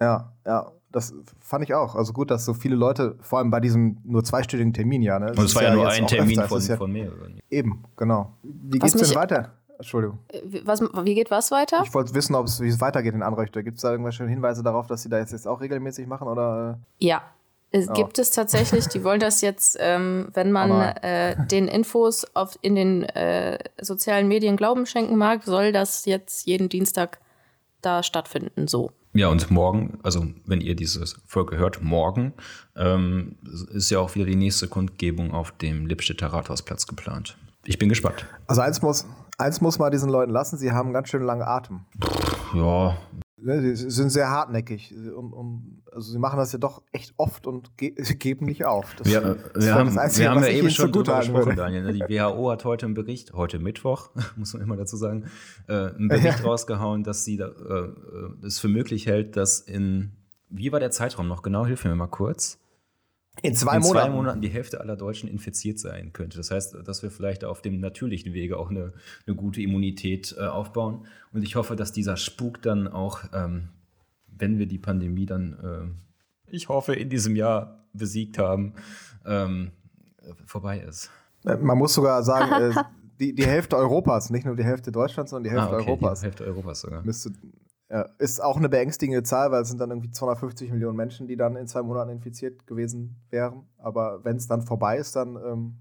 ja, 0.00 0.32
ja, 0.46 0.72
das 0.90 1.12
fand 1.40 1.64
ich 1.64 1.74
auch. 1.74 1.94
Also 1.94 2.14
gut, 2.14 2.30
dass 2.30 2.46
so 2.46 2.54
viele 2.54 2.74
Leute, 2.74 3.16
vor 3.20 3.38
allem 3.38 3.50
bei 3.50 3.60
diesem 3.60 3.98
nur 4.04 4.24
zweistündigen 4.24 4.72
Termin, 4.72 5.02
ja. 5.02 5.18
Ne? 5.18 5.30
Und 5.30 5.40
es 5.40 5.54
war 5.54 5.62
ja, 5.62 5.74
nur 5.74 5.88
ein 5.88 6.06
Termin 6.06 6.40
von, 6.44 6.60
ja, 6.62 6.76
von 6.76 6.90
mehreren. 6.90 7.38
Eben, 7.50 7.84
genau. 7.96 8.32
Wie 8.42 8.78
geht's 8.78 8.94
denn 8.94 9.14
weiter? 9.14 9.52
Entschuldigung. 9.76 10.18
Äh, 10.28 10.62
was, 10.64 10.80
wie 10.80 11.14
geht 11.14 11.30
was 11.30 11.50
weiter? 11.50 11.82
Ich 11.84 11.92
wollte 11.94 12.14
wissen, 12.14 12.34
wie 12.34 12.68
es 12.68 12.80
weitergeht 12.80 13.14
in 13.14 13.22
Anrechte. 13.22 13.62
Gibt 13.62 13.76
es 13.76 13.82
da 13.82 13.90
irgendwelche 13.90 14.26
Hinweise 14.26 14.62
darauf, 14.62 14.86
dass 14.86 15.02
sie 15.02 15.08
da 15.08 15.18
jetzt, 15.18 15.32
jetzt 15.32 15.46
auch 15.46 15.60
regelmäßig 15.60 16.06
machen? 16.06 16.26
Oder? 16.28 16.80
Ja, 16.98 17.20
es 17.70 17.88
oh. 17.88 17.92
gibt 17.92 18.18
es 18.18 18.30
tatsächlich. 18.30 18.86
Die 18.86 19.04
wollen 19.04 19.20
das 19.20 19.40
jetzt, 19.40 19.76
ähm, 19.78 20.28
wenn 20.32 20.52
man 20.52 20.70
äh, 20.70 21.36
den 21.48 21.68
Infos 21.68 22.26
auf, 22.34 22.58
in 22.62 22.74
den 22.74 23.02
äh, 23.02 23.58
sozialen 23.80 24.28
Medien 24.28 24.56
Glauben 24.56 24.86
schenken 24.86 25.16
mag, 25.16 25.44
soll 25.44 25.72
das 25.72 26.06
jetzt 26.06 26.46
jeden 26.46 26.68
Dienstag 26.68 27.18
da 27.82 28.02
stattfinden. 28.02 28.68
So. 28.68 28.92
Ja, 29.12 29.28
und 29.28 29.50
morgen, 29.50 29.98
also 30.02 30.26
wenn 30.46 30.60
ihr 30.60 30.76
dieses 30.76 31.20
Folge 31.26 31.56
hört, 31.56 31.82
morgen 31.82 32.32
ähm, 32.76 33.36
ist 33.72 33.90
ja 33.90 33.98
auch 33.98 34.14
wieder 34.14 34.26
die 34.26 34.36
nächste 34.36 34.68
Kundgebung 34.68 35.32
auf 35.32 35.52
dem 35.52 35.86
Lippstädter 35.86 36.28
Rathausplatz 36.28 36.86
geplant. 36.86 37.36
Ich 37.64 37.78
bin 37.78 37.88
gespannt. 37.88 38.26
Also 38.46 38.62
eins 38.62 38.80
muss, 38.80 39.06
eins 39.36 39.60
muss 39.60 39.78
man 39.78 39.90
diesen 39.90 40.08
Leuten 40.08 40.32
lassen, 40.32 40.56
sie 40.56 40.72
haben 40.72 40.92
ganz 40.92 41.08
schön 41.08 41.22
lange 41.22 41.46
Atem. 41.46 41.80
Ja. 42.54 42.96
Ne, 43.40 43.76
sie 43.76 43.90
sind 43.90 44.10
sehr 44.10 44.30
hartnäckig 44.30 44.92
und, 45.16 45.32
und 45.32 45.82
also 45.92 46.12
sie 46.12 46.18
machen 46.18 46.38
das 46.38 46.52
ja 46.52 46.58
doch 46.58 46.82
echt 46.90 47.14
oft 47.16 47.46
und 47.46 47.76
ge 47.76 47.94
geben 48.18 48.46
nicht 48.46 48.64
auf. 48.64 48.94
Das, 48.96 49.06
wir, 49.06 49.20
das 49.54 49.64
wir 49.64 49.74
haben, 49.74 49.96
Einzige, 49.96 50.24
wir 50.24 50.30
haben 50.30 50.42
ja 50.42 50.48
eben 50.48 50.70
schon 50.70 50.90
drüber 50.90 51.18
gesprochen, 51.18 51.54
Daniel. 51.54 51.84
Ne? 51.84 51.92
Die 51.92 52.00
WHO 52.00 52.50
hat 52.50 52.64
heute 52.64 52.86
einen 52.86 52.94
Bericht, 52.94 53.34
heute 53.34 53.58
Mittwoch, 53.58 54.10
muss 54.36 54.54
man 54.54 54.62
immer 54.62 54.76
dazu 54.76 54.96
sagen, 54.96 55.26
äh, 55.68 55.72
einen 55.72 56.08
Bericht 56.08 56.40
ja. 56.40 56.44
rausgehauen, 56.44 57.04
dass 57.04 57.24
sie 57.24 57.36
da, 57.36 57.48
äh, 57.48 58.46
es 58.46 58.58
für 58.58 58.68
möglich 58.68 59.06
hält, 59.06 59.36
dass 59.36 59.60
in, 59.60 60.12
wie 60.50 60.72
war 60.72 60.80
der 60.80 60.90
Zeitraum 60.90 61.28
noch 61.28 61.42
genau? 61.42 61.64
Hilf 61.64 61.84
mir 61.84 61.94
mal 61.94 62.08
kurz. 62.08 62.58
In 63.42 63.54
zwei 63.54 63.76
in 63.76 63.82
Monaten. 63.82 64.06
zwei 64.06 64.14
Monaten 64.14 64.40
die 64.40 64.48
Hälfte 64.48 64.80
aller 64.80 64.96
Deutschen 64.96 65.28
infiziert 65.28 65.78
sein 65.78 66.12
könnte. 66.12 66.36
Das 66.36 66.50
heißt, 66.50 66.76
dass 66.84 67.02
wir 67.02 67.10
vielleicht 67.10 67.44
auf 67.44 67.62
dem 67.62 67.80
natürlichen 67.80 68.32
Wege 68.32 68.58
auch 68.58 68.70
eine, 68.70 68.92
eine 69.26 69.36
gute 69.36 69.62
Immunität 69.62 70.34
äh, 70.38 70.46
aufbauen. 70.46 71.06
Und 71.32 71.42
ich 71.42 71.56
hoffe, 71.56 71.76
dass 71.76 71.92
dieser 71.92 72.16
Spuk 72.16 72.62
dann 72.62 72.88
auch, 72.88 73.20
ähm, 73.32 73.68
wenn 74.36 74.58
wir 74.58 74.66
die 74.66 74.78
Pandemie 74.78 75.26
dann, 75.26 75.94
äh, 76.48 76.52
ich 76.54 76.68
hoffe, 76.68 76.94
in 76.94 77.08
diesem 77.10 77.36
Jahr 77.36 77.84
besiegt 77.92 78.38
haben, 78.38 78.74
ähm, 79.26 79.72
vorbei 80.46 80.80
ist. 80.80 81.10
Äh, 81.44 81.56
man 81.56 81.78
muss 81.78 81.94
sogar 81.94 82.22
sagen, 82.22 82.72
äh, 82.72 82.82
die, 83.20 83.34
die 83.34 83.46
Hälfte 83.46 83.76
Europas, 83.76 84.30
nicht 84.30 84.46
nur 84.46 84.56
die 84.56 84.64
Hälfte 84.64 84.92
Deutschlands, 84.92 85.30
sondern 85.30 85.50
die 85.50 85.56
Hälfte 85.56 85.76
ah, 85.76 85.78
okay, 85.78 85.88
Europas. 85.88 86.20
Die 86.20 86.26
Hälfte 86.26 86.44
Europas 86.44 86.80
sogar. 86.80 87.02
Müsste, 87.02 87.32
ja, 87.90 88.02
ist 88.18 88.42
auch 88.42 88.56
eine 88.56 88.68
beängstigende 88.68 89.22
Zahl, 89.22 89.50
weil 89.50 89.62
es 89.62 89.68
sind 89.68 89.80
dann 89.80 89.90
irgendwie 89.90 90.10
250 90.10 90.70
Millionen 90.70 90.96
Menschen, 90.96 91.26
die 91.26 91.36
dann 91.36 91.56
in 91.56 91.66
zwei 91.66 91.82
Monaten 91.82 92.10
infiziert 92.10 92.66
gewesen 92.66 93.16
wären. 93.30 93.66
Aber 93.78 94.24
wenn 94.24 94.36
es 94.36 94.46
dann 94.46 94.62
vorbei 94.62 94.98
ist, 94.98 95.16
dann 95.16 95.36
ähm, 95.36 95.78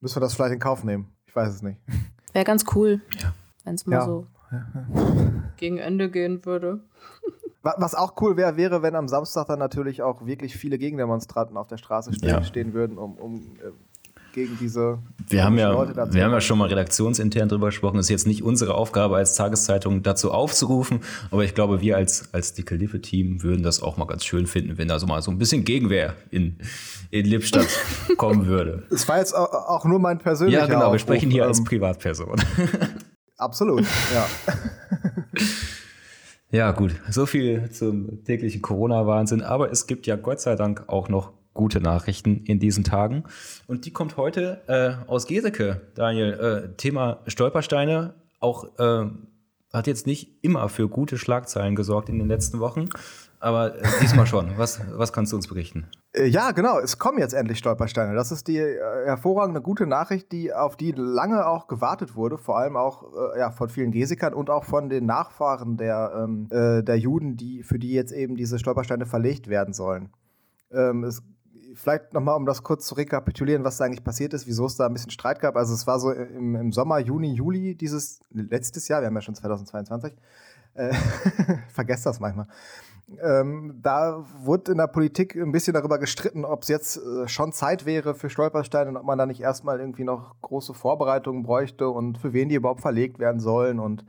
müssen 0.00 0.16
wir 0.16 0.20
das 0.20 0.34
vielleicht 0.34 0.54
in 0.54 0.58
Kauf 0.58 0.84
nehmen. 0.84 1.14
Ich 1.26 1.36
weiß 1.36 1.48
es 1.48 1.62
nicht. 1.62 1.80
Wäre 2.32 2.44
ganz 2.46 2.64
cool, 2.74 3.02
ja. 3.20 3.34
wenn 3.64 3.74
es 3.74 3.86
mal 3.86 3.96
ja. 3.96 4.04
so 4.06 4.26
gegen 5.58 5.76
Ende 5.78 6.10
gehen 6.10 6.44
würde. 6.46 6.80
Was 7.62 7.94
auch 7.94 8.20
cool 8.20 8.36
wäre, 8.36 8.56
wäre, 8.56 8.82
wenn 8.82 8.96
am 8.96 9.06
Samstag 9.06 9.46
dann 9.46 9.60
natürlich 9.60 10.02
auch 10.02 10.26
wirklich 10.26 10.56
viele 10.56 10.78
Gegendemonstranten 10.78 11.56
auf 11.56 11.68
der 11.68 11.76
Straße 11.76 12.12
stehen, 12.12 12.28
ja. 12.28 12.42
stehen 12.42 12.72
würden, 12.72 12.98
um, 12.98 13.16
um 13.16 13.56
äh, 13.58 13.70
gegen 14.32 14.56
diese 14.60 14.98
wir 15.28 15.44
haben 15.44 15.58
ja, 15.58 15.72
Wir 16.12 16.24
haben 16.24 16.32
ja 16.32 16.40
schon 16.40 16.58
mal 16.58 16.68
redaktionsintern 16.68 17.48
drüber 17.48 17.66
gesprochen. 17.66 17.98
Es 17.98 18.06
ist 18.06 18.10
jetzt 18.10 18.26
nicht 18.26 18.42
unsere 18.42 18.74
Aufgabe 18.74 19.16
als 19.16 19.34
Tageszeitung 19.34 20.02
dazu 20.02 20.30
aufzurufen, 20.30 21.00
aber 21.30 21.44
ich 21.44 21.54
glaube, 21.54 21.80
wir 21.80 21.96
als, 21.96 22.32
als 22.32 22.52
dicke 22.54 22.74
Lippe-Team 22.74 23.42
würden 23.42 23.62
das 23.62 23.82
auch 23.82 23.96
mal 23.96 24.06
ganz 24.06 24.24
schön 24.24 24.46
finden, 24.46 24.78
wenn 24.78 24.88
da 24.88 24.98
so 24.98 25.06
mal 25.06 25.22
so 25.22 25.30
ein 25.30 25.38
bisschen 25.38 25.64
Gegenwehr 25.64 26.14
in, 26.30 26.58
in 27.10 27.26
Lippstadt 27.26 27.68
kommen 28.16 28.46
würde. 28.46 28.84
Es 28.90 29.08
war 29.08 29.18
jetzt 29.18 29.34
auch 29.34 29.84
nur 29.84 29.98
mein 29.98 30.18
persönlicher 30.18 30.60
Ja, 30.60 30.66
genau, 30.66 30.92
wir 30.92 30.98
sprechen 30.98 31.30
hier 31.30 31.44
ähm, 31.44 31.48
als 31.48 31.64
Privatperson. 31.64 32.40
Absolut, 33.36 33.84
ja. 34.14 34.26
Ja, 36.54 36.70
gut. 36.72 36.94
So 37.08 37.24
viel 37.24 37.70
zum 37.70 38.24
täglichen 38.24 38.60
Corona-Wahnsinn. 38.60 39.40
Aber 39.40 39.72
es 39.72 39.86
gibt 39.86 40.06
ja 40.06 40.16
Gott 40.16 40.38
sei 40.38 40.54
Dank 40.54 40.84
auch 40.86 41.08
noch 41.08 41.32
gute 41.54 41.80
Nachrichten 41.80 42.44
in 42.44 42.58
diesen 42.58 42.84
Tagen. 42.84 43.24
Und 43.66 43.84
die 43.84 43.92
kommt 43.92 44.16
heute 44.16 44.62
äh, 44.66 45.08
aus 45.10 45.26
Geseke, 45.26 45.80
Daniel. 45.94 46.32
Äh, 46.32 46.76
Thema 46.76 47.20
Stolpersteine. 47.26 48.14
Auch 48.40 48.64
äh, 48.78 49.06
hat 49.72 49.86
jetzt 49.86 50.06
nicht 50.06 50.44
immer 50.44 50.68
für 50.68 50.88
gute 50.88 51.16
Schlagzeilen 51.18 51.76
gesorgt 51.76 52.08
in 52.08 52.18
den 52.18 52.28
letzten 52.28 52.60
Wochen. 52.60 52.88
Aber 53.42 53.74
äh, 53.74 53.82
diesmal 54.00 54.26
schon. 54.26 54.52
Was, 54.56 54.80
was 54.92 55.12
kannst 55.12 55.32
du 55.32 55.36
uns 55.36 55.48
berichten? 55.48 55.88
Äh, 56.12 56.26
ja, 56.26 56.52
genau. 56.52 56.78
Es 56.78 56.98
kommen 56.98 57.18
jetzt 57.18 57.32
endlich 57.34 57.58
Stolpersteine. 57.58 58.14
Das 58.14 58.30
ist 58.30 58.46
die 58.46 58.58
äh, 58.58 58.78
hervorragende 59.04 59.60
gute 59.60 59.84
Nachricht, 59.84 60.30
die 60.30 60.54
auf 60.54 60.76
die 60.76 60.92
lange 60.92 61.44
auch 61.46 61.66
gewartet 61.66 62.14
wurde, 62.14 62.38
vor 62.38 62.56
allem 62.56 62.76
auch 62.76 63.02
äh, 63.34 63.40
ja, 63.40 63.50
von 63.50 63.68
vielen 63.68 63.90
Gesikern 63.90 64.32
und 64.32 64.48
auch 64.48 64.64
von 64.64 64.88
den 64.88 65.06
Nachfahren 65.06 65.76
der, 65.76 66.12
ähm, 66.22 66.46
äh, 66.50 66.84
der 66.84 66.98
Juden, 66.98 67.36
die, 67.36 67.64
für 67.64 67.80
die 67.80 67.90
jetzt 67.90 68.12
eben 68.12 68.36
diese 68.36 68.60
Stolpersteine 68.60 69.06
verlegt 69.06 69.48
werden 69.48 69.74
sollen. 69.74 70.10
Ähm, 70.70 71.02
es, 71.02 71.22
vielleicht 71.74 72.12
nochmal, 72.12 72.36
um 72.36 72.46
das 72.46 72.62
kurz 72.62 72.86
zu 72.86 72.94
rekapitulieren, 72.94 73.64
was 73.64 73.76
da 73.76 73.84
eigentlich 73.84 74.04
passiert 74.04 74.34
ist, 74.34 74.46
wieso 74.46 74.66
es 74.66 74.76
da 74.76 74.86
ein 74.86 74.92
bisschen 74.92 75.10
Streit 75.10 75.40
gab. 75.40 75.56
Also 75.56 75.74
es 75.74 75.86
war 75.86 75.98
so 75.98 76.12
im, 76.12 76.54
im 76.54 76.72
Sommer, 76.72 76.98
Juni, 76.98 77.32
Juli 77.32 77.74
dieses 77.74 78.20
letztes 78.30 78.88
Jahr, 78.88 79.00
wir 79.00 79.06
haben 79.06 79.14
ja 79.14 79.20
schon 79.20 79.34
2022, 79.34 80.14
äh, 80.74 80.92
vergesst 81.68 82.06
das 82.06 82.20
manchmal. 82.20 82.46
Ähm, 83.20 83.78
da 83.82 84.24
wurde 84.42 84.72
in 84.72 84.78
der 84.78 84.86
Politik 84.86 85.34
ein 85.36 85.52
bisschen 85.52 85.74
darüber 85.74 85.98
gestritten, 85.98 86.44
ob 86.44 86.62
es 86.62 86.68
jetzt 86.68 86.96
äh, 86.96 87.28
schon 87.28 87.52
Zeit 87.52 87.84
wäre 87.84 88.14
für 88.14 88.30
Stolpersteine 88.30 88.90
und 88.90 88.96
ob 88.96 89.04
man 89.04 89.18
da 89.18 89.26
nicht 89.26 89.40
erstmal 89.40 89.80
irgendwie 89.80 90.04
noch 90.04 90.40
große 90.40 90.72
Vorbereitungen 90.72 91.42
bräuchte 91.42 91.88
und 91.88 92.18
für 92.18 92.32
wen 92.32 92.48
die 92.48 92.54
überhaupt 92.54 92.80
verlegt 92.80 93.18
werden 93.18 93.40
sollen. 93.40 93.80
Und, 93.80 94.04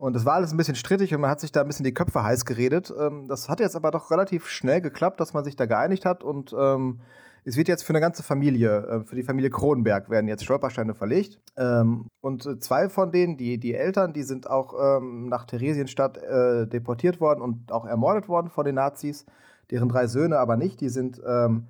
und 0.00 0.14
das 0.14 0.24
war 0.24 0.34
alles 0.34 0.52
ein 0.52 0.56
bisschen 0.56 0.76
strittig 0.76 1.14
und 1.14 1.20
man 1.20 1.30
hat 1.30 1.40
sich 1.40 1.52
da 1.52 1.60
ein 1.60 1.66
bisschen 1.66 1.84
die 1.84 1.94
Köpfe 1.94 2.22
heiß 2.22 2.46
geredet. 2.46 2.92
Ähm, 2.98 3.28
das 3.28 3.48
hat 3.48 3.60
jetzt 3.60 3.76
aber 3.76 3.90
doch 3.90 4.10
relativ 4.10 4.48
schnell 4.48 4.80
geklappt, 4.80 5.20
dass 5.20 5.34
man 5.34 5.44
sich 5.44 5.56
da 5.56 5.66
geeinigt 5.66 6.06
hat 6.06 6.24
und 6.24 6.54
ähm, 6.58 7.00
es 7.44 7.56
wird 7.56 7.68
jetzt 7.68 7.84
für 7.84 7.92
eine 7.92 8.00
ganze 8.00 8.22
Familie, 8.22 8.86
äh, 8.86 9.04
für 9.04 9.14
die 9.14 9.22
Familie 9.22 9.50
Kronenberg 9.50 10.08
werden 10.08 10.26
jetzt 10.28 10.44
Stolpersteine 10.44 10.94
verlegt. 10.94 11.38
Ähm, 11.56 12.06
und 12.20 12.46
äh, 12.46 12.58
zwei 12.58 12.88
von 12.88 13.12
denen, 13.12 13.36
die, 13.36 13.58
die 13.58 13.74
Eltern, 13.74 14.12
die 14.12 14.22
sind 14.22 14.48
auch 14.48 14.74
ähm, 14.98 15.28
nach 15.28 15.44
Theresienstadt 15.44 16.16
äh, 16.18 16.66
deportiert 16.66 17.20
worden 17.20 17.42
und 17.42 17.70
auch 17.70 17.84
ermordet 17.84 18.28
worden 18.28 18.50
von 18.50 18.64
den 18.64 18.76
Nazis. 18.76 19.26
Deren 19.70 19.88
drei 19.88 20.06
Söhne 20.06 20.38
aber 20.38 20.56
nicht. 20.56 20.80
Die 20.80 20.88
sind 20.88 21.20
ähm, 21.26 21.68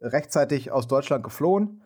rechtzeitig 0.00 0.72
aus 0.72 0.86
Deutschland 0.86 1.22
geflohen 1.22 1.82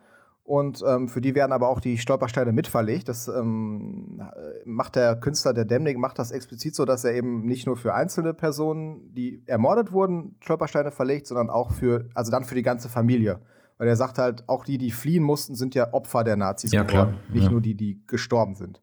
und 0.47 0.81
ähm, 0.87 1.09
für 1.09 1.21
die 1.21 1.35
werden 1.35 1.51
aber 1.51 1.69
auch 1.69 1.81
die 1.81 1.99
Stolpersteine 1.99 2.53
mitverlegt. 2.53 3.09
Das 3.09 3.27
ähm, 3.27 4.23
macht 4.65 4.95
der 4.95 5.17
Künstler, 5.17 5.53
der 5.53 5.65
Demnig, 5.65 5.99
macht 5.99 6.21
das 6.21 6.31
explizit 6.31 6.77
so, 6.77 6.85
dass 6.85 7.03
er 7.03 7.15
eben 7.15 7.45
nicht 7.45 7.67
nur 7.67 7.77
für 7.77 7.95
einzelne 7.95 8.33
Personen, 8.33 9.13
die 9.13 9.43
ermordet 9.47 9.91
wurden, 9.91 10.37
Stolpersteine 10.39 10.93
verlegt, 10.93 11.27
sondern 11.27 11.51
auch 11.51 11.73
für, 11.73 12.09
also 12.15 12.31
dann 12.31 12.45
für 12.45 12.55
die 12.55 12.63
ganze 12.63 12.89
Familie. 12.89 13.41
Weil 13.77 13.89
er 13.89 13.97
sagt 13.97 14.19
halt, 14.19 14.49
auch 14.49 14.65
die, 14.65 14.79
die 14.79 14.93
fliehen 14.93 15.25
mussten, 15.25 15.57
sind 15.57 15.75
ja 15.75 15.93
Opfer 15.93 16.23
der 16.23 16.37
Nazis 16.37 16.71
ja, 16.71 16.85
geworden, 16.85 17.17
klar. 17.17 17.35
nicht 17.35 17.45
ja. 17.47 17.51
nur 17.51 17.61
die, 17.61 17.75
die 17.75 18.01
gestorben 18.07 18.55
sind. 18.55 18.81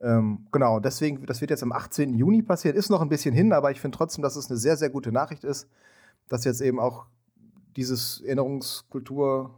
Ähm, 0.00 0.46
genau, 0.52 0.78
deswegen, 0.78 1.26
das 1.26 1.40
wird 1.40 1.50
jetzt 1.50 1.64
am 1.64 1.72
18. 1.72 2.14
Juni 2.14 2.42
passieren. 2.42 2.76
Ist 2.76 2.90
noch 2.90 3.02
ein 3.02 3.08
bisschen 3.08 3.34
hin, 3.34 3.52
aber 3.52 3.72
ich 3.72 3.80
finde 3.80 3.98
trotzdem, 3.98 4.22
dass 4.22 4.36
es 4.36 4.48
eine 4.48 4.58
sehr, 4.58 4.76
sehr 4.76 4.90
gute 4.90 5.10
Nachricht 5.10 5.42
ist, 5.42 5.68
dass 6.28 6.44
jetzt 6.44 6.60
eben 6.60 6.78
auch 6.78 7.06
dieses 7.76 8.20
Erinnerungskultur 8.20 9.50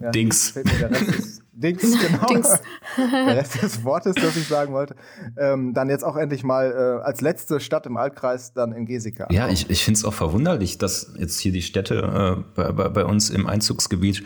ja, 0.00 0.10
Dings. 0.10 0.54
Dings, 1.52 1.82
genau. 1.82 2.26
Dings. 2.26 2.48
der 2.96 3.36
Rest 3.36 3.60
des 3.62 3.84
Wortes, 3.84 4.14
das 4.14 4.36
ich 4.36 4.46
sagen 4.46 4.72
wollte. 4.72 4.94
Ähm, 5.36 5.74
dann 5.74 5.88
jetzt 5.88 6.04
auch 6.04 6.16
endlich 6.16 6.44
mal 6.44 6.70
äh, 6.70 7.04
als 7.04 7.20
letzte 7.20 7.58
Stadt 7.58 7.84
im 7.86 7.96
Altkreis 7.96 8.52
dann 8.52 8.72
in 8.72 8.86
Gesika. 8.86 9.26
Ja, 9.30 9.48
ich, 9.48 9.68
ich 9.68 9.84
finde 9.84 9.98
es 9.98 10.04
auch 10.04 10.14
verwunderlich, 10.14 10.78
dass 10.78 11.14
jetzt 11.18 11.40
hier 11.40 11.50
die 11.50 11.62
Städte 11.62 12.44
äh, 12.56 12.70
bei, 12.70 12.88
bei, 12.88 13.04
uns 13.04 13.30
im 13.30 13.48
Einzugsgebiet 13.48 14.22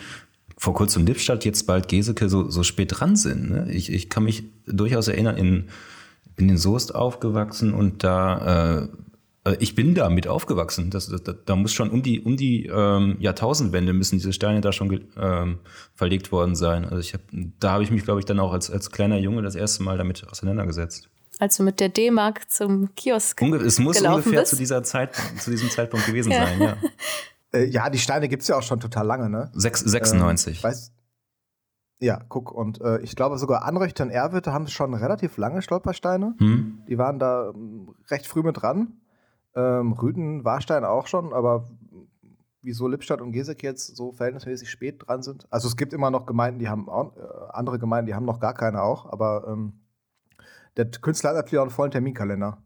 vor 0.58 0.74
kurzem 0.74 1.06
Lippstadt, 1.06 1.44
jetzt 1.46 1.66
bald 1.66 1.88
Geseke 1.88 2.28
so, 2.28 2.50
so 2.50 2.62
spät 2.62 3.00
dran 3.00 3.16
sind. 3.16 3.50
Ne? 3.50 3.72
Ich, 3.72 3.90
ich 3.90 4.10
kann 4.10 4.24
mich 4.24 4.44
durchaus 4.66 5.08
erinnern, 5.08 5.38
in, 5.38 5.68
bin 6.36 6.50
in 6.50 6.58
Soest 6.58 6.94
aufgewachsen 6.94 7.72
und 7.72 8.04
da 8.04 8.82
äh, 8.82 8.88
ich 9.58 9.74
bin 9.74 9.94
da 9.94 10.08
mit 10.08 10.28
aufgewachsen. 10.28 10.90
Das, 10.90 11.08
das, 11.08 11.22
da 11.44 11.56
muss 11.56 11.72
schon 11.72 11.90
um 11.90 12.02
die, 12.02 12.20
um 12.20 12.36
die 12.36 12.66
ähm, 12.66 13.16
Jahrtausendwende 13.18 13.92
müssen 13.92 14.16
diese 14.16 14.32
Steine 14.32 14.60
da 14.60 14.72
schon 14.72 15.08
ähm, 15.16 15.58
verlegt 15.94 16.30
worden 16.30 16.54
sein. 16.54 16.84
Also 16.84 16.98
ich 16.98 17.12
hab, 17.12 17.22
da 17.32 17.72
habe 17.72 17.82
ich 17.82 17.90
mich, 17.90 18.04
glaube 18.04 18.20
ich, 18.20 18.26
dann 18.26 18.38
auch 18.38 18.52
als, 18.52 18.70
als 18.70 18.90
kleiner 18.90 19.18
Junge 19.18 19.42
das 19.42 19.56
erste 19.56 19.82
Mal 19.82 19.98
damit 19.98 20.26
auseinandergesetzt. 20.30 21.08
Als 21.40 21.56
du 21.56 21.64
mit 21.64 21.80
der 21.80 21.88
D-Mark 21.88 22.50
zum 22.50 22.94
Kiosk 22.94 23.42
Unge 23.42 23.56
Es 23.56 23.80
muss 23.80 24.00
ungefähr 24.00 24.40
bist. 24.40 24.50
zu, 24.50 24.56
dieser 24.56 24.84
Zeit, 24.84 25.16
zu 25.38 25.50
diesem 25.50 25.70
Zeitpunkt 25.70 26.06
gewesen 26.06 26.30
ja. 26.30 26.46
sein, 26.46 26.60
ja. 26.60 26.76
Äh, 27.54 27.66
ja, 27.66 27.90
die 27.90 27.98
Steine 27.98 28.30
gibt 28.30 28.40
es 28.40 28.48
ja 28.48 28.56
auch 28.56 28.62
schon 28.62 28.80
total 28.80 29.06
lange, 29.06 29.28
ne? 29.28 29.50
6, 29.52 29.80
96. 29.80 30.56
Ähm, 30.56 30.62
weiß, 30.62 30.92
ja, 32.00 32.20
guck, 32.28 32.50
und 32.50 32.80
äh, 32.80 32.98
ich 33.00 33.14
glaube 33.14 33.36
sogar 33.36 33.64
Anröchter 33.64 34.04
und 34.04 34.10
Erwitte 34.10 34.54
haben 34.54 34.66
schon 34.68 34.94
relativ 34.94 35.36
lange 35.36 35.60
Stolpersteine. 35.60 36.34
Hm. 36.38 36.82
Die 36.88 36.96
waren 36.96 37.18
da 37.18 37.50
ähm, 37.50 37.94
recht 38.10 38.26
früh 38.26 38.42
mit 38.42 38.62
dran. 38.62 39.01
Ähm, 39.54 39.92
Rüden, 39.92 40.44
Warstein 40.44 40.84
auch 40.84 41.06
schon, 41.06 41.32
aber 41.32 41.68
wieso 42.62 42.88
Lippstadt 42.88 43.20
und 43.20 43.32
Gesek 43.32 43.62
jetzt 43.62 43.96
so 43.96 44.12
verhältnismäßig 44.12 44.70
spät 44.70 45.06
dran 45.06 45.22
sind. 45.22 45.46
Also 45.50 45.68
es 45.68 45.76
gibt 45.76 45.92
immer 45.92 46.10
noch 46.10 46.26
Gemeinden, 46.26 46.60
die 46.60 46.68
haben 46.68 46.88
auch, 46.88 47.16
äh, 47.16 47.20
andere 47.50 47.78
Gemeinden, 47.78 48.06
die 48.06 48.14
haben 48.14 48.24
noch 48.24 48.40
gar 48.40 48.54
keine 48.54 48.82
auch, 48.82 49.12
aber 49.12 49.46
ähm, 49.48 49.74
der 50.76 50.86
Künstler 50.86 51.30
hat 51.30 51.36
natürlich 51.36 51.58
auch 51.58 51.64
einen 51.64 51.70
vollen 51.70 51.90
Terminkalender. 51.90 52.62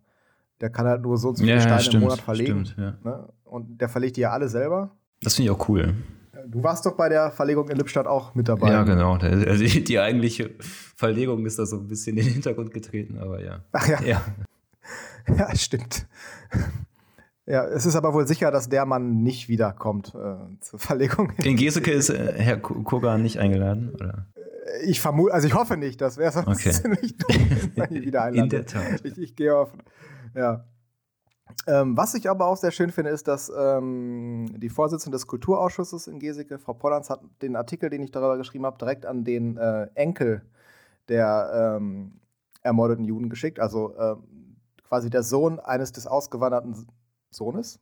Der 0.61 0.71
kann 0.71 0.87
halt 0.87 1.03
nur 1.03 1.19
so 1.19 1.31
und 1.31 1.37
so 1.37 1.45
viele 1.45 1.57
ja, 1.57 1.61
Steine 1.61 1.81
stimmt, 1.81 1.95
im 1.95 2.01
Monat 2.03 2.21
verlegen. 2.21 2.67
Stimmt, 2.67 2.79
ja. 3.05 3.11
ne? 3.11 3.29
Und 3.45 3.81
der 3.81 3.89
verlegt 3.89 4.17
die 4.17 4.23
ja 4.23 4.31
alle 4.31 4.49
selber. 4.49 4.91
Das 5.23 5.35
finde 5.35 5.51
ich 5.51 5.57
auch 5.57 5.69
cool. 5.69 5.95
Du 6.47 6.63
warst 6.63 6.87
doch 6.87 6.93
bei 6.93 7.09
der 7.09 7.31
Verlegung 7.31 7.69
in 7.69 7.77
Lippstadt 7.77 8.07
auch 8.07 8.35
mit 8.35 8.49
dabei. 8.49 8.71
Ja, 8.71 8.85
genau. 8.85 9.15
Also 9.15 9.65
die 9.65 9.99
eigentliche 9.99 10.55
Verlegung 10.61 11.45
ist 11.45 11.59
da 11.59 11.67
so 11.67 11.77
ein 11.77 11.89
bisschen 11.89 12.17
in 12.17 12.25
den 12.25 12.35
Hintergrund 12.35 12.73
getreten, 12.73 13.19
aber 13.19 13.43
ja. 13.43 13.65
Ach 13.73 13.89
ja. 13.89 14.01
ja. 14.03 14.23
Ja, 15.37 15.55
stimmt. 15.55 16.07
Ja, 17.47 17.65
es 17.65 17.87
ist 17.87 17.95
aber 17.95 18.13
wohl 18.13 18.27
sicher, 18.27 18.51
dass 18.51 18.69
der 18.69 18.87
Mann 18.87 19.23
nicht 19.23 19.49
wiederkommt 19.49 20.15
äh, 20.15 20.61
zur 20.61 20.79
Verlegung. 20.81 21.33
In 21.43 21.57
Geseke 21.57 21.93
ist 21.93 22.11
äh, 22.11 22.35
Herr 22.37 22.59
Kogan 22.59 23.23
nicht 23.23 23.39
eingeladen, 23.39 23.91
oder? 23.95 24.27
Äh, 24.35 24.87
ich 24.87 25.01
vermute, 25.01 25.33
also 25.33 25.47
ich 25.47 25.55
hoffe 25.55 25.77
nicht, 25.77 26.01
das 26.01 26.17
wäre 26.17 26.33
sonst 26.33 26.49
okay. 26.49 26.73
ziemlich 26.73 27.17
dumm, 27.17 27.35
wieder 27.91 28.25
einladen. 28.25 28.35
In 28.35 28.49
der 28.49 28.67
Tat. 28.67 29.05
Ich, 29.05 29.17
ich 29.17 29.37
gehe 29.37 29.57
auf, 29.57 29.71
ja. 30.35 30.65
Ähm, 31.69 31.97
was 31.97 32.15
ich 32.15 32.29
aber 32.29 32.47
auch 32.47 32.57
sehr 32.57 32.73
schön 32.73 32.91
finde, 32.91 33.11
ist, 33.11 33.29
dass 33.29 33.51
ähm, 33.57 34.47
die 34.57 34.69
Vorsitzende 34.69 35.15
des 35.15 35.29
Kulturausschusses 35.29 36.09
in 36.09 36.19
Geseke, 36.19 36.59
Frau 36.59 36.75
Pollanz, 36.75 37.11
hat 37.11 37.21
den 37.43 37.55
Artikel, 37.55 37.91
den 37.91 38.03
ich 38.03 38.11
darüber 38.11 38.37
geschrieben 38.37 38.67
habe, 38.67 38.79
direkt 38.79 39.07
an 39.07 39.23
den 39.23 39.57
äh, 39.57 39.87
Enkel 39.95 40.43
der 41.09 41.77
ähm, 41.79 42.21
ermordeten 42.63 43.05
Juden 43.05 43.29
geschickt. 43.29 43.61
Also 43.61 43.97
ähm, 43.97 44.25
quasi 44.89 45.11
der 45.11 45.23
Sohn 45.23 45.61
eines 45.61 45.93
des 45.93 46.07
ausgewanderten 46.07 46.87
Sohnes. 47.31 47.81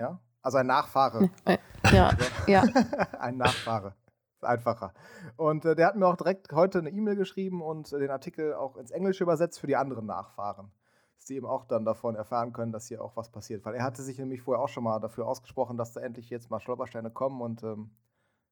Ja? 0.00 0.20
Also 0.42 0.58
ein 0.58 0.66
Nachfahre. 0.66 1.30
Äh, 1.44 1.58
ja, 1.92 2.10
ja. 2.46 2.62
ein 3.18 3.36
Nachfahre. 3.36 3.94
Einfacher. 4.40 4.94
Und 5.36 5.64
äh, 5.64 5.74
der 5.74 5.88
hat 5.88 5.96
mir 5.96 6.06
auch 6.06 6.16
direkt 6.16 6.52
heute 6.52 6.78
eine 6.78 6.90
E-Mail 6.90 7.16
geschrieben 7.16 7.60
und 7.60 7.92
äh, 7.92 7.98
den 7.98 8.10
Artikel 8.10 8.54
auch 8.54 8.76
ins 8.76 8.92
Englische 8.92 9.24
übersetzt 9.24 9.58
für 9.58 9.66
die 9.66 9.76
anderen 9.76 10.06
Nachfahren. 10.06 10.70
Dass 11.16 11.26
sie 11.26 11.36
eben 11.36 11.46
auch 11.46 11.64
dann 11.64 11.84
davon 11.84 12.14
erfahren 12.14 12.52
können, 12.52 12.70
dass 12.70 12.86
hier 12.86 13.02
auch 13.02 13.16
was 13.16 13.30
passiert. 13.30 13.64
Weil 13.64 13.74
er 13.74 13.82
hatte 13.82 14.02
sich 14.02 14.18
nämlich 14.18 14.42
vorher 14.42 14.62
auch 14.62 14.68
schon 14.68 14.84
mal 14.84 15.00
dafür 15.00 15.26
ausgesprochen, 15.26 15.76
dass 15.76 15.92
da 15.92 16.00
endlich 16.00 16.30
jetzt 16.30 16.50
mal 16.50 16.60
Stolpersteine 16.60 17.10
kommen 17.10 17.40
und 17.40 17.64
ähm, 17.64 17.90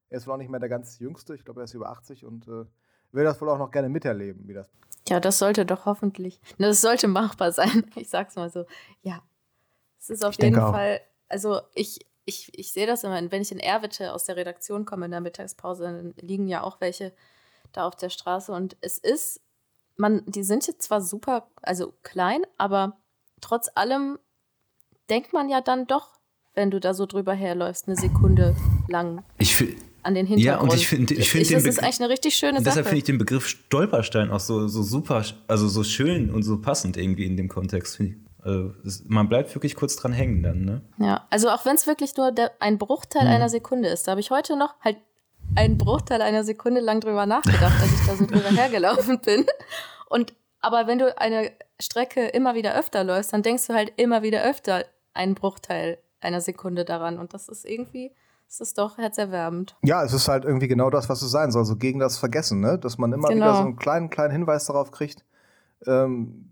er 0.08 0.18
ist 0.18 0.26
wohl 0.26 0.34
auch 0.34 0.38
nicht 0.38 0.50
mehr 0.50 0.60
der 0.60 0.68
ganz 0.68 0.98
Jüngste. 0.98 1.34
Ich 1.34 1.44
glaube, 1.44 1.60
er 1.60 1.64
ist 1.64 1.74
über 1.74 1.90
80 1.90 2.24
und 2.24 2.48
äh, 2.48 2.64
will 3.16 3.24
das 3.24 3.40
wohl 3.40 3.48
auch 3.48 3.58
noch 3.58 3.70
gerne 3.70 3.88
miterleben, 3.88 4.46
wie 4.46 4.54
das. 4.54 4.70
Ja, 5.08 5.20
das 5.20 5.38
sollte 5.38 5.66
doch 5.66 5.86
hoffentlich, 5.86 6.40
das 6.58 6.80
sollte 6.80 7.08
machbar 7.08 7.52
sein. 7.52 7.90
Ich 7.96 8.08
sag's 8.08 8.36
mal 8.36 8.50
so. 8.50 8.66
Ja, 9.02 9.22
es 9.98 10.10
ist 10.10 10.24
auf 10.24 10.34
ich 10.38 10.44
jeden 10.44 10.56
Fall, 10.56 11.00
also 11.28 11.60
ich, 11.74 12.06
ich, 12.24 12.56
ich 12.56 12.72
sehe 12.72 12.86
das 12.86 13.04
immer, 13.04 13.20
wenn 13.30 13.42
ich 13.42 13.52
in 13.52 13.58
Erwitte 13.58 14.12
aus 14.12 14.24
der 14.24 14.36
Redaktion 14.36 14.84
komme 14.84 15.06
in 15.06 15.12
der 15.12 15.20
Mittagspause, 15.20 15.84
dann 15.84 16.14
liegen 16.20 16.46
ja 16.46 16.62
auch 16.62 16.80
welche 16.80 17.12
da 17.72 17.86
auf 17.86 17.96
der 17.96 18.10
Straße 18.10 18.52
und 18.52 18.76
es 18.80 18.98
ist, 18.98 19.40
man, 19.96 20.22
die 20.26 20.44
sind 20.44 20.66
jetzt 20.66 20.82
zwar 20.82 21.00
super, 21.00 21.48
also 21.62 21.94
klein, 22.02 22.42
aber 22.58 22.98
trotz 23.40 23.70
allem 23.74 24.18
denkt 25.08 25.32
man 25.32 25.48
ja 25.48 25.60
dann 25.60 25.86
doch, 25.86 26.18
wenn 26.54 26.70
du 26.70 26.80
da 26.80 26.94
so 26.94 27.06
drüber 27.06 27.34
herläufst, 27.34 27.86
eine 27.86 27.96
Sekunde 27.96 28.56
lang. 28.88 29.24
Ich 29.38 29.56
an 30.06 30.14
den 30.14 30.26
Hintergrund. 30.26 30.72
Ja, 30.72 30.74
und 30.74 30.74
ich 30.74 30.88
finde, 30.88 31.14
ich 31.14 31.30
finde 31.30 31.52
das 31.52 31.64
ist 31.64 31.82
eigentlich 31.82 32.00
eine 32.00 32.08
richtig 32.08 32.36
schöne 32.36 32.58
Sache. 32.58 32.64
Deshalb 32.64 32.86
finde 32.86 32.98
ich 32.98 33.04
den 33.04 33.18
Begriff 33.18 33.46
Stolperstein 33.46 34.30
auch 34.30 34.40
so, 34.40 34.68
so 34.68 34.82
super, 34.82 35.24
also 35.48 35.68
so 35.68 35.84
schön 35.84 36.30
und 36.30 36.42
so 36.42 36.60
passend 36.60 36.96
irgendwie 36.96 37.26
in 37.26 37.36
dem 37.36 37.48
Kontext. 37.48 38.00
Also 38.42 38.72
man 39.08 39.28
bleibt 39.28 39.54
wirklich 39.54 39.74
kurz 39.74 39.96
dran 39.96 40.12
hängen 40.12 40.42
dann, 40.42 40.64
ne? 40.64 40.82
Ja, 40.98 41.26
also 41.30 41.50
auch 41.50 41.66
wenn 41.66 41.74
es 41.74 41.86
wirklich 41.86 42.16
nur 42.16 42.30
der, 42.30 42.52
ein 42.60 42.78
Bruchteil 42.78 43.22
hm. 43.22 43.28
einer 43.28 43.48
Sekunde 43.48 43.88
ist, 43.88 44.06
da 44.06 44.12
habe 44.12 44.20
ich 44.20 44.30
heute 44.30 44.56
noch 44.56 44.74
halt 44.80 44.96
einen 45.54 45.78
Bruchteil 45.78 46.22
einer 46.22 46.44
Sekunde 46.44 46.80
lang 46.80 47.00
drüber 47.00 47.26
nachgedacht, 47.26 47.80
als 47.80 47.92
ich 47.92 48.06
da 48.06 48.16
so 48.16 48.26
drüber 48.26 48.50
hergelaufen 48.50 49.20
bin. 49.20 49.46
Und 50.08 50.34
aber 50.60 50.86
wenn 50.86 50.98
du 50.98 51.16
eine 51.18 51.52
Strecke 51.80 52.26
immer 52.28 52.54
wieder 52.54 52.76
öfter 52.78 53.04
läufst, 53.04 53.32
dann 53.32 53.42
denkst 53.42 53.66
du 53.66 53.74
halt 53.74 53.92
immer 53.96 54.22
wieder 54.22 54.44
öfter 54.44 54.84
einen 55.14 55.34
Bruchteil 55.34 55.98
einer 56.20 56.40
Sekunde 56.40 56.84
daran. 56.84 57.18
Und 57.18 57.34
das 57.34 57.48
ist 57.48 57.64
irgendwie, 57.64 58.12
das 58.46 58.60
ist 58.60 58.78
doch 58.78 58.96
herzerwärmend. 58.96 59.76
Ja, 59.82 60.04
es 60.04 60.12
ist 60.12 60.28
halt 60.28 60.44
irgendwie 60.44 60.68
genau 60.68 60.88
das, 60.90 61.08
was 61.08 61.20
es 61.22 61.30
sein 61.30 61.50
soll, 61.50 61.64
so 61.64 61.76
gegen 61.76 61.98
das 61.98 62.16
Vergessen, 62.16 62.60
ne? 62.60 62.78
Dass 62.78 62.96
man 62.96 63.12
immer 63.12 63.28
genau. 63.28 63.46
wieder 63.46 63.56
so 63.56 63.62
einen 63.62 63.76
kleinen, 63.76 64.10
kleinen 64.10 64.32
Hinweis 64.32 64.66
darauf 64.66 64.92
kriegt, 64.92 65.24
ähm, 65.86 66.48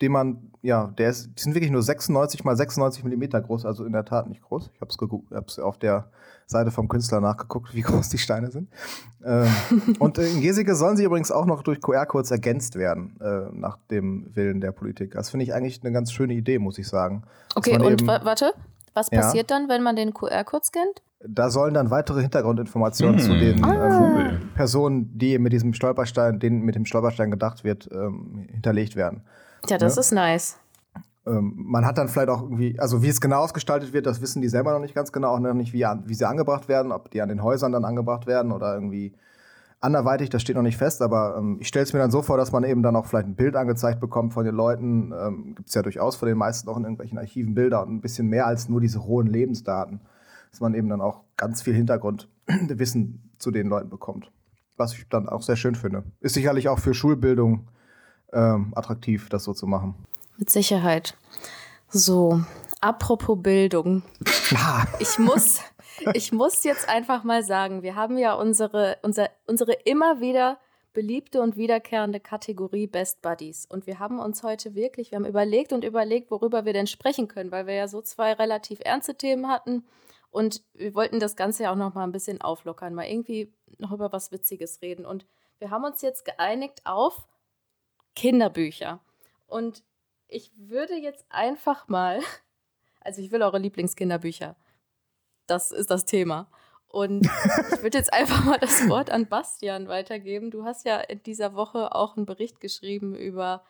den 0.00 0.12
man, 0.12 0.52
ja, 0.62 0.88
der 0.98 1.10
ist, 1.10 1.30
die 1.38 1.42
sind 1.42 1.54
wirklich 1.54 1.70
nur 1.70 1.82
96 1.82 2.44
mal 2.44 2.56
96 2.56 3.04
Millimeter 3.04 3.40
groß, 3.40 3.64
also 3.64 3.84
in 3.84 3.92
der 3.92 4.04
Tat 4.04 4.28
nicht 4.28 4.42
groß. 4.42 4.70
Ich 4.74 4.80
habe 4.80 5.44
es 5.46 5.58
auf 5.58 5.78
der 5.78 6.10
Seite 6.46 6.70
vom 6.70 6.88
Künstler 6.88 7.20
nachgeguckt, 7.20 7.74
wie 7.74 7.82
groß 7.82 8.08
die 8.10 8.18
Steine 8.18 8.50
sind. 8.50 8.68
Ähm, 9.24 9.48
und 9.98 10.18
in 10.18 10.40
Gesige 10.40 10.74
sollen 10.74 10.96
sie 10.96 11.04
übrigens 11.04 11.30
auch 11.30 11.46
noch 11.46 11.62
durch 11.62 11.80
QR-Codes 11.80 12.30
ergänzt 12.30 12.76
werden, 12.76 13.18
äh, 13.20 13.50
nach 13.52 13.78
dem 13.90 14.34
Willen 14.34 14.60
der 14.60 14.72
Politik. 14.72 15.12
Das 15.12 15.30
finde 15.30 15.44
ich 15.44 15.54
eigentlich 15.54 15.82
eine 15.82 15.92
ganz 15.92 16.12
schöne 16.12 16.34
Idee, 16.34 16.58
muss 16.58 16.78
ich 16.78 16.88
sagen. 16.88 17.22
Okay, 17.54 17.78
und 17.78 18.06
warte, 18.06 18.52
was 18.94 19.10
passiert 19.10 19.50
ja, 19.50 19.56
dann, 19.56 19.68
wenn 19.68 19.82
man 19.82 19.96
den 19.96 20.12
QR-Code 20.12 20.64
scannt? 20.64 21.02
Da 21.26 21.50
sollen 21.50 21.74
dann 21.74 21.90
weitere 21.90 22.22
Hintergrundinformationen 22.22 23.16
mmh, 23.16 23.22
zu 23.22 23.38
den 23.38 23.64
ah. 23.64 24.30
ähm, 24.30 24.50
Personen, 24.54 25.18
die 25.18 25.38
mit 25.38 25.52
diesem 25.52 25.74
Stolperstein, 25.74 26.38
denen 26.38 26.62
mit 26.62 26.74
dem 26.74 26.86
Stolperstein 26.86 27.30
gedacht 27.30 27.62
wird, 27.62 27.88
ähm, 27.92 28.48
hinterlegt 28.50 28.96
werden. 28.96 29.22
Ja, 29.68 29.76
das 29.76 29.96
ja? 29.96 30.00
ist 30.00 30.12
nice. 30.12 30.56
Ähm, 31.26 31.52
man 31.56 31.84
hat 31.84 31.98
dann 31.98 32.08
vielleicht 32.08 32.30
auch 32.30 32.42
irgendwie, 32.42 32.78
also 32.80 33.02
wie 33.02 33.08
es 33.08 33.20
genau 33.20 33.40
ausgestaltet 33.40 33.92
wird, 33.92 34.06
das 34.06 34.22
wissen 34.22 34.40
die 34.40 34.48
selber 34.48 34.72
noch 34.72 34.80
nicht 34.80 34.94
ganz 34.94 35.12
genau, 35.12 35.34
auch 35.34 35.38
noch 35.38 35.52
nicht, 35.52 35.74
wie, 35.74 35.84
wie 36.04 36.14
sie 36.14 36.26
angebracht 36.26 36.68
werden, 36.68 36.92
ob 36.92 37.10
die 37.10 37.20
an 37.20 37.28
den 37.28 37.42
Häusern 37.42 37.72
dann 37.72 37.84
angebracht 37.84 38.26
werden 38.26 38.52
oder 38.52 38.74
irgendwie 38.74 39.14
anderweitig, 39.80 40.28
das 40.28 40.42
steht 40.42 40.56
noch 40.56 40.62
nicht 40.62 40.76
fest, 40.76 41.02
aber 41.02 41.36
ähm, 41.38 41.58
ich 41.60 41.68
stelle 41.68 41.84
es 41.84 41.92
mir 41.92 41.98
dann 41.98 42.10
so 42.10 42.22
vor, 42.22 42.36
dass 42.36 42.52
man 42.52 42.64
eben 42.64 42.82
dann 42.82 42.96
auch 42.96 43.06
vielleicht 43.06 43.26
ein 43.26 43.34
Bild 43.34 43.56
angezeigt 43.56 44.00
bekommt 44.00 44.32
von 44.32 44.44
den 44.44 44.54
Leuten. 44.54 45.12
Ähm, 45.12 45.54
Gibt 45.54 45.68
es 45.68 45.74
ja 45.74 45.82
durchaus 45.82 46.16
von 46.16 46.28
den 46.28 46.38
meisten 46.38 46.68
auch 46.68 46.76
in 46.76 46.84
irgendwelchen 46.84 47.18
Archiven 47.18 47.54
Bilder 47.54 47.82
und 47.82 47.92
ein 47.92 48.00
bisschen 48.00 48.28
mehr 48.28 48.46
als 48.46 48.68
nur 48.68 48.80
diese 48.80 48.98
rohen 48.98 49.26
Lebensdaten, 49.26 50.00
dass 50.50 50.60
man 50.60 50.74
eben 50.74 50.88
dann 50.88 51.00
auch 51.00 51.22
ganz 51.36 51.62
viel 51.62 51.74
Hintergrundwissen 51.74 53.30
zu 53.38 53.50
den 53.50 53.68
Leuten 53.68 53.88
bekommt. 53.88 54.30
Was 54.76 54.92
ich 54.92 55.08
dann 55.08 55.28
auch 55.28 55.42
sehr 55.42 55.56
schön 55.56 55.74
finde. 55.74 56.04
Ist 56.20 56.34
sicherlich 56.34 56.68
auch 56.68 56.78
für 56.78 56.94
Schulbildung 56.94 57.68
ähm, 58.32 58.72
attraktiv, 58.74 59.28
das 59.28 59.44
so 59.44 59.52
zu 59.52 59.66
machen. 59.66 59.94
Mit 60.36 60.50
Sicherheit. 60.50 61.16
So, 61.88 62.42
apropos 62.80 63.38
Bildung. 63.42 64.02
Ich 64.98 65.18
muss, 65.20 65.60
ich 66.14 66.32
muss 66.32 66.64
jetzt 66.64 66.88
einfach 66.88 67.24
mal 67.24 67.42
sagen, 67.42 67.82
wir 67.82 67.94
haben 67.94 68.18
ja 68.18 68.34
unsere, 68.34 68.98
unser, 69.02 69.30
unsere 69.46 69.72
immer 69.72 70.20
wieder 70.20 70.58
beliebte 70.92 71.40
und 71.40 71.56
wiederkehrende 71.56 72.20
Kategorie 72.20 72.86
Best 72.86 73.22
Buddies. 73.22 73.66
Und 73.66 73.86
wir 73.86 73.98
haben 73.98 74.18
uns 74.18 74.42
heute 74.42 74.74
wirklich, 74.74 75.10
wir 75.10 75.16
haben 75.16 75.26
überlegt 75.26 75.72
und 75.72 75.84
überlegt, 75.84 76.30
worüber 76.30 76.64
wir 76.64 76.72
denn 76.72 76.86
sprechen 76.86 77.28
können, 77.28 77.52
weil 77.52 77.66
wir 77.66 77.74
ja 77.74 77.88
so 77.88 78.02
zwei 78.02 78.32
relativ 78.32 78.80
ernste 78.82 79.14
Themen 79.14 79.48
hatten. 79.48 79.84
Und 80.30 80.62
wir 80.74 80.94
wollten 80.94 81.20
das 81.20 81.36
Ganze 81.36 81.64
ja 81.64 81.72
auch 81.72 81.76
noch 81.76 81.94
mal 81.94 82.04
ein 82.04 82.12
bisschen 82.12 82.40
auflockern, 82.40 82.94
mal 82.94 83.06
irgendwie 83.06 83.52
noch 83.78 83.92
über 83.92 84.12
was 84.12 84.32
Witziges 84.32 84.82
reden. 84.82 85.04
Und 85.04 85.26
wir 85.58 85.70
haben 85.70 85.84
uns 85.84 86.02
jetzt 86.02 86.24
geeinigt 86.24 86.82
auf 86.84 87.26
Kinderbücher. 88.14 89.00
Und 89.46 89.84
ich 90.28 90.50
würde 90.56 90.94
jetzt 90.94 91.24
einfach 91.28 91.88
mal, 91.88 92.20
also 93.00 93.20
ich 93.20 93.30
will 93.30 93.42
eure 93.42 93.58
Lieblingskinderbücher. 93.58 94.56
Das 95.50 95.72
ist 95.72 95.90
das 95.90 96.04
Thema. 96.04 96.46
Und 96.86 97.26
ich 97.26 97.82
würde 97.82 97.98
jetzt 97.98 98.12
einfach 98.12 98.44
mal 98.44 98.58
das 98.58 98.88
Wort 98.88 99.10
an 99.10 99.26
Bastian 99.26 99.88
weitergeben. 99.88 100.50
Du 100.50 100.64
hast 100.64 100.84
ja 100.84 100.98
in 100.98 101.22
dieser 101.22 101.54
Woche 101.54 101.94
auch 101.94 102.16
einen 102.16 102.26
Bericht 102.26 102.60
geschrieben 102.60 103.14
über 103.14 103.62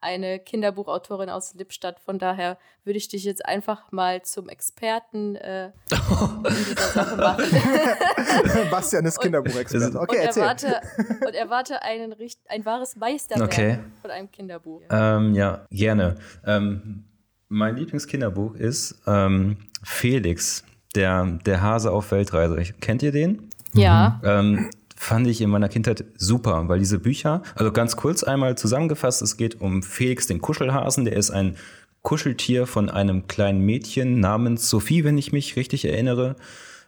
eine 0.00 0.38
Kinderbuchautorin 0.38 1.30
aus 1.30 1.54
Lippstadt. 1.54 1.98
Von 1.98 2.18
daher 2.18 2.58
würde 2.84 2.98
ich 2.98 3.08
dich 3.08 3.24
jetzt 3.24 3.46
einfach 3.46 3.90
mal 3.90 4.22
zum 4.22 4.48
Experten 4.50 5.34
äh, 5.36 5.66
in 5.66 6.64
dieser 6.68 6.88
Sache 6.88 7.16
machen. 7.16 7.44
Bastian 8.70 9.06
ist 9.06 9.18
Kinderbuchexperte. 9.18 9.98
Okay, 9.98 10.28
und 10.28 10.36
erwarte, 10.36 10.80
und 11.26 11.34
erwarte 11.34 11.82
einen, 11.82 12.14
ein 12.48 12.64
wahres 12.66 12.96
Meisterwerk 12.96 13.48
okay. 13.48 13.78
von 14.02 14.10
einem 14.10 14.30
Kinderbuch. 14.30 14.82
Ähm, 14.90 15.34
ja, 15.34 15.66
gerne. 15.70 16.16
Ähm, 16.44 17.04
mein 17.48 17.76
Lieblingskinderbuch 17.76 18.56
ist 18.56 19.00
ähm, 19.06 19.56
Felix, 19.82 20.64
der, 20.94 21.38
der 21.44 21.62
Hase 21.62 21.90
auf 21.90 22.10
Weltreise. 22.10 22.74
Kennt 22.80 23.02
ihr 23.02 23.12
den? 23.12 23.50
Ja. 23.72 24.20
Ähm, 24.24 24.70
fand 24.96 25.26
ich 25.26 25.40
in 25.40 25.50
meiner 25.50 25.68
Kindheit 25.68 26.04
super, 26.16 26.68
weil 26.68 26.78
diese 26.78 26.98
Bücher, 26.98 27.42
also 27.56 27.72
ganz 27.72 27.96
kurz 27.96 28.22
einmal 28.22 28.56
zusammengefasst, 28.56 29.22
es 29.22 29.36
geht 29.36 29.60
um 29.60 29.82
Felix 29.82 30.26
den 30.26 30.40
Kuschelhasen, 30.40 31.04
der 31.04 31.16
ist 31.16 31.30
ein 31.30 31.56
Kuscheltier 32.02 32.66
von 32.66 32.90
einem 32.90 33.26
kleinen 33.28 33.60
Mädchen 33.60 34.20
namens 34.20 34.68
Sophie, 34.68 35.04
wenn 35.04 35.18
ich 35.18 35.32
mich 35.32 35.56
richtig 35.56 35.84
erinnere. 35.86 36.36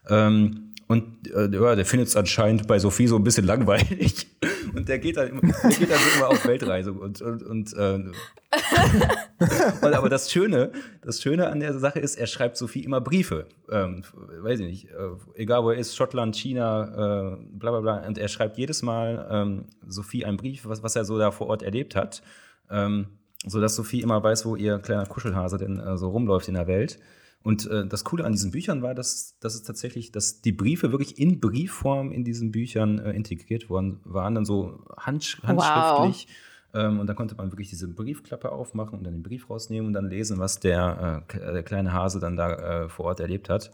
Ähm, 0.09 0.73
und 0.89 1.31
äh, 1.33 1.49
der 1.49 1.85
findet 1.85 2.09
es 2.09 2.17
anscheinend 2.17 2.69
bei 2.69 2.79
Sophie 2.79 3.09
so 3.09 3.17
ein 3.17 3.25
bisschen 3.25 3.45
langweilig. 3.45 4.27
Und 4.75 4.89
der 4.89 4.99
geht 4.99 5.17
dann, 5.17 5.29
immer, 5.29 5.41
geht 5.41 5.91
dann 5.91 5.99
immer 6.17 6.29
auf 6.29 6.45
Weltreise. 6.45 6.93
Und, 6.93 7.23
und, 7.23 7.43
und, 7.43 7.73
äh, 7.73 7.95
und, 9.81 9.95
aber 9.95 10.11
das 10.11 10.31
Schöne, 10.31 10.71
das 11.01 11.23
Schöne 11.23 11.49
an 11.49 11.61
der 11.61 11.79
Sache 11.79 11.99
ist, 11.99 12.17
er 12.17 12.27
schreibt 12.27 12.59
Sophie 12.59 12.85
immer 12.85 13.01
Briefe. 13.01 13.47
Ähm, 13.71 14.03
weiß 14.43 14.61
ich 14.61 14.67
nicht, 14.67 14.91
äh, 14.91 15.41
egal 15.41 15.65
wo 15.65 15.71
er 15.71 15.79
ist, 15.79 15.97
Schottland, 15.97 16.37
China, 16.37 16.83
äh, 16.83 17.37
bla 17.53 17.71
bla 17.71 17.81
bla. 17.81 18.07
Und 18.07 18.19
er 18.19 18.29
schreibt 18.29 18.59
jedes 18.59 18.83
Mal 18.83 19.27
ähm, 19.31 19.65
Sophie 19.87 20.27
einen 20.27 20.37
Brief, 20.37 20.67
was, 20.67 20.83
was 20.83 20.95
er 20.95 21.07
so 21.07 21.17
da 21.19 21.31
vor 21.31 21.47
Ort 21.47 21.63
erlebt 21.63 21.97
hat. 21.97 22.23
Ähm, 22.69 23.07
sodass 23.47 23.77
Sophie 23.77 24.03
immer 24.03 24.23
weiß, 24.23 24.45
wo 24.45 24.57
ihr 24.57 24.79
kleiner 24.79 25.07
Kuschelhase 25.07 25.57
denn 25.57 25.79
äh, 25.79 25.97
so 25.97 26.11
rumläuft 26.11 26.49
in 26.49 26.55
der 26.55 26.67
Welt. 26.67 26.99
Und 27.47 27.71
äh, 27.71 27.87
das 27.87 28.03
Coole 28.03 28.25
an 28.25 28.33
diesen 28.33 28.51
Büchern 28.51 28.83
war, 28.83 28.93
dass, 28.93 29.39
dass 29.39 29.55
es 29.55 29.63
tatsächlich, 29.63 30.11
dass 30.11 30.41
die 30.43 30.51
Briefe 30.51 30.91
wirklich 30.91 31.17
in 31.21 31.39
Briefform 31.39 32.11
in 32.11 32.25
diesen 32.25 32.51
Büchern 32.51 32.99
äh, 32.99 33.13
integriert 33.13 33.71
worden 33.71 34.01
waren, 34.03 34.35
dann 34.35 34.45
so 34.45 34.85
handsch 34.97 35.41
handschriftlich. 35.45 36.27
Wow. 36.73 36.83
Ähm, 36.83 36.99
und 36.99 37.07
dann 37.07 37.15
konnte 37.15 37.37
man 37.37 37.53
wirklich 37.53 37.69
diese 37.69 37.87
Briefklappe 37.87 38.51
aufmachen 38.51 38.99
und 38.99 39.05
dann 39.05 39.13
den 39.13 39.23
Brief 39.23 39.49
rausnehmen 39.49 39.87
und 39.87 39.93
dann 39.93 40.11
lesen, 40.11 40.41
was 40.41 40.59
der, 40.59 41.23
äh, 41.33 41.53
der 41.53 41.63
kleine 41.63 41.93
Hase 41.93 42.19
dann 42.19 42.35
da 42.35 42.87
äh, 42.87 42.89
vor 42.89 43.05
Ort 43.05 43.21
erlebt 43.21 43.49
hat. 43.49 43.71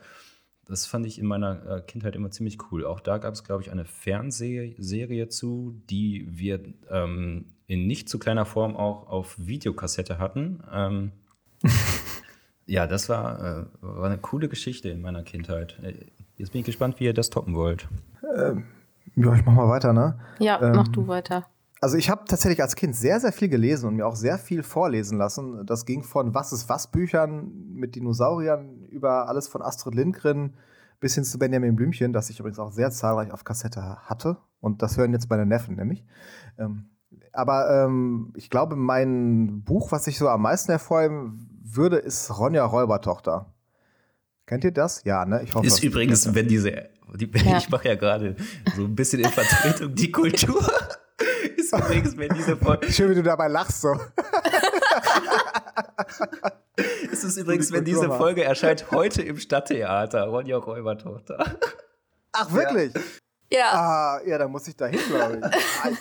Das 0.67 0.85
fand 0.85 1.07
ich 1.07 1.19
in 1.19 1.25
meiner 1.25 1.79
äh, 1.79 1.81
Kindheit 1.81 2.15
immer 2.15 2.31
ziemlich 2.31 2.59
cool. 2.71 2.85
Auch 2.85 3.01
da 3.01 3.17
gab 3.17 3.33
es, 3.33 3.43
glaube 3.43 3.63
ich, 3.63 3.73
eine 3.73 3.87
Fernsehserie 3.87 5.29
zu, 5.29 5.81
die 5.89 6.27
wir 6.29 6.61
ähm, 6.91 7.47
in 7.69 7.87
nicht 7.87 8.11
zu 8.11 8.19
kleiner 8.19 8.45
Form 8.45 8.77
auch 8.77 9.09
auf 9.09 9.35
Videokassette 9.39 10.19
hatten. 10.19 10.63
Ähm, 10.71 11.13
Ja, 12.67 12.87
das 12.87 13.09
war, 13.09 13.41
äh, 13.41 13.65
war 13.81 14.07
eine 14.07 14.19
coole 14.19 14.49
Geschichte 14.49 14.89
in 14.89 15.01
meiner 15.01 15.23
Kindheit. 15.23 15.79
Äh, 15.83 15.95
jetzt 16.37 16.53
bin 16.53 16.61
ich 16.61 16.67
gespannt, 16.67 17.01
wie 17.01 17.05
ihr 17.05 17.15
das 17.15 17.31
toppen 17.31 17.55
wollt. 17.55 17.89
Ähm, 18.37 18.65
ja, 19.17 19.35
ich 19.35 19.45
mach 19.45 19.53
mal 19.53 19.69
weiter, 19.69 19.93
ne? 19.93 20.19
Ja, 20.39 20.61
ähm, 20.63 20.73
mach 20.77 20.89
du 20.89 21.07
weiter. 21.07 21.47
Also 21.81 21.97
ich 21.97 22.09
habe 22.09 22.23
tatsächlich 22.29 22.63
als 22.63 22.77
Kind 22.77 22.95
sehr, 22.95 23.19
sehr 23.19 23.33
viel 23.33 23.49
gelesen 23.49 23.89
und 23.89 23.97
mir 23.97 24.07
auch 24.07 24.15
sehr 24.15 24.39
viel 24.39 24.63
vorlesen 24.63 25.19
lassen. 25.19 25.67
Das 25.67 25.85
ging 25.85 26.05
von 26.05 26.33
Was 26.33 26.53
ist 26.53 26.69
was 26.69 26.87
Büchern 26.87 27.51
mit 27.75 27.97
Dinosauriern 27.97 28.85
über 28.85 29.29
alles 29.29 29.49
von 29.49 29.63
Astrid 29.63 29.97
Lindgren 29.97 30.55
bis 31.01 31.17
hin 31.17 31.25
zu 31.25 31.41
Benjamin 31.41 31.75
Blümchen, 31.75 32.13
das 32.13 32.31
ich 32.31 32.39
übrigens 32.39 32.61
auch 32.61 32.71
sehr 32.71 32.93
zahlreich 32.93 33.33
auf 33.33 33.43
Kassette 33.43 33.99
hatte. 34.05 34.37
Und 34.61 34.81
das 34.81 34.97
hören 34.97 35.13
jetzt 35.13 35.29
meine 35.29 35.45
Neffen 35.45 35.75
nämlich. 35.75 36.05
Ähm, 36.57 36.85
aber 37.33 37.85
ähm, 37.85 38.33
ich 38.37 38.51
glaube, 38.51 38.77
mein 38.77 39.63
Buch, 39.65 39.93
was 39.93 40.07
ich 40.07 40.19
so 40.19 40.29
am 40.29 40.43
meisten 40.43 40.71
hervorheben 40.71 41.49
würde, 41.65 41.97
ist 41.97 42.37
Ronja 42.39 42.65
Räubertochter. 42.65 43.53
Kennt 44.47 44.65
ihr 44.65 44.73
das? 44.73 45.03
Ja, 45.05 45.25
ne? 45.25 45.43
Ich 45.43 45.55
hoffe, 45.55 45.67
ist 45.67 45.83
übrigens, 45.83 46.35
wenn 46.35 46.49
diese, 46.49 46.91
die, 47.15 47.31
ja. 47.45 47.59
ich 47.59 47.71
mache 47.71 47.89
ja 47.89 47.95
gerade 47.95 48.37
so 48.77 48.85
ein 48.85 48.95
bisschen 48.95 49.21
in 49.21 49.31
Vertretung 49.31 49.95
die 49.95 50.13
Kultur. 50.13 50.63
ist 51.57 51.73
übrigens, 51.73 52.17
wenn 52.17 52.35
diese 52.35 52.57
Folge. 52.57 52.93
Schön, 52.93 53.11
wie 53.11 53.15
du 53.15 53.23
dabei 53.23 53.49
lachst 53.49 53.81
so. 53.81 53.99
es 57.11 57.25
ist 57.25 57.37
übrigens, 57.39 57.73
wenn 57.73 57.85
diese 57.85 58.11
Folge 58.11 58.45
erscheint, 58.45 58.91
heute 58.91 59.23
im 59.23 59.39
Stadttheater, 59.39 60.25
Ronja 60.25 60.59
Räubertochter. 60.59 61.57
Ach, 62.33 62.53
wirklich? 62.53 62.93
Ja. 63.51 63.71
Ah, 63.73 64.21
ja, 64.27 64.39
dann 64.39 64.51
muss 64.51 64.67
ich 64.67 64.77
da 64.77 64.87
hin, 64.87 65.01
glaube 65.09 65.41
ich. 65.41 65.99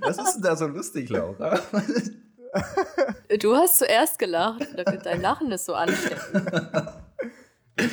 Was 0.00 0.18
ist 0.18 0.34
denn 0.34 0.42
da 0.42 0.56
so 0.56 0.66
lustig, 0.66 1.08
Laura? 1.08 1.58
Du 3.40 3.54
hast 3.54 3.78
zuerst 3.78 4.18
gelacht. 4.18 4.66
Dein 5.04 5.20
Lachen 5.20 5.52
ist 5.52 5.66
so 5.66 5.74
ansteckend. 5.74 6.52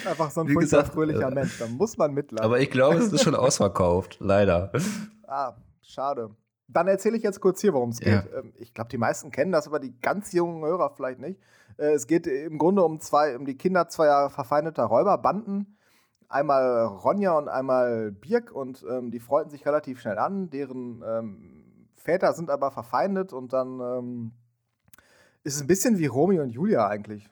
Einfach 0.05 0.31
so 0.31 0.41
ein 0.41 0.49
furchtbar 0.49 0.85
fröhlicher 0.85 1.27
äh, 1.27 1.33
Mensch. 1.33 1.59
Da 1.59 1.67
muss 1.67 1.97
man 1.97 2.13
mitlachen. 2.13 2.43
Aber 2.43 2.59
ich 2.59 2.71
glaube, 2.71 2.97
es 2.97 3.11
ist 3.11 3.23
schon 3.23 3.35
ausverkauft. 3.35 4.17
Leider. 4.19 4.71
Ah, 5.27 5.53
schade. 5.81 6.29
Dann 6.67 6.87
erzähle 6.87 7.15
ich 7.15 7.23
jetzt 7.23 7.39
kurz 7.39 7.61
hier, 7.61 7.73
worum 7.73 7.89
es 7.89 7.99
geht. 7.99 8.13
Ja. 8.13 8.25
Ähm, 8.37 8.53
ich 8.57 8.73
glaube, 8.73 8.89
die 8.89 8.97
meisten 8.97 9.31
kennen 9.31 9.51
das, 9.51 9.67
aber 9.67 9.79
die 9.79 9.97
ganz 9.99 10.33
jungen 10.33 10.63
Hörer 10.65 10.89
vielleicht 10.95 11.19
nicht. 11.19 11.39
Äh, 11.77 11.93
es 11.93 12.07
geht 12.07 12.27
im 12.27 12.57
Grunde 12.57 12.83
um 12.83 12.99
zwei, 12.99 13.37
um 13.37 13.45
die 13.45 13.55
Kinder 13.55 13.87
zweier 13.87 14.29
verfeindeter 14.29 14.83
Räuberbanden. 14.83 15.77
Einmal 16.27 16.85
Ronja 16.85 17.37
und 17.37 17.47
einmal 17.47 18.11
Birk 18.11 18.51
und 18.51 18.85
ähm, 18.89 19.11
die 19.11 19.21
freuten 19.21 19.49
sich 19.49 19.65
relativ 19.65 20.01
schnell 20.01 20.17
an. 20.17 20.49
Deren 20.49 21.01
ähm, 21.07 21.56
Väter 22.07 22.31
sind 22.31 22.49
aber 22.49 22.71
verfeindet 22.71 23.33
und 23.33 23.51
dann 23.51 23.81
ähm, 23.81 24.31
ist 25.43 25.55
es 25.55 25.61
ein 25.61 25.67
bisschen 25.67 25.97
wie 25.97 26.05
Romeo 26.05 26.41
und 26.41 26.51
Julia 26.51 26.87
eigentlich, 26.87 27.29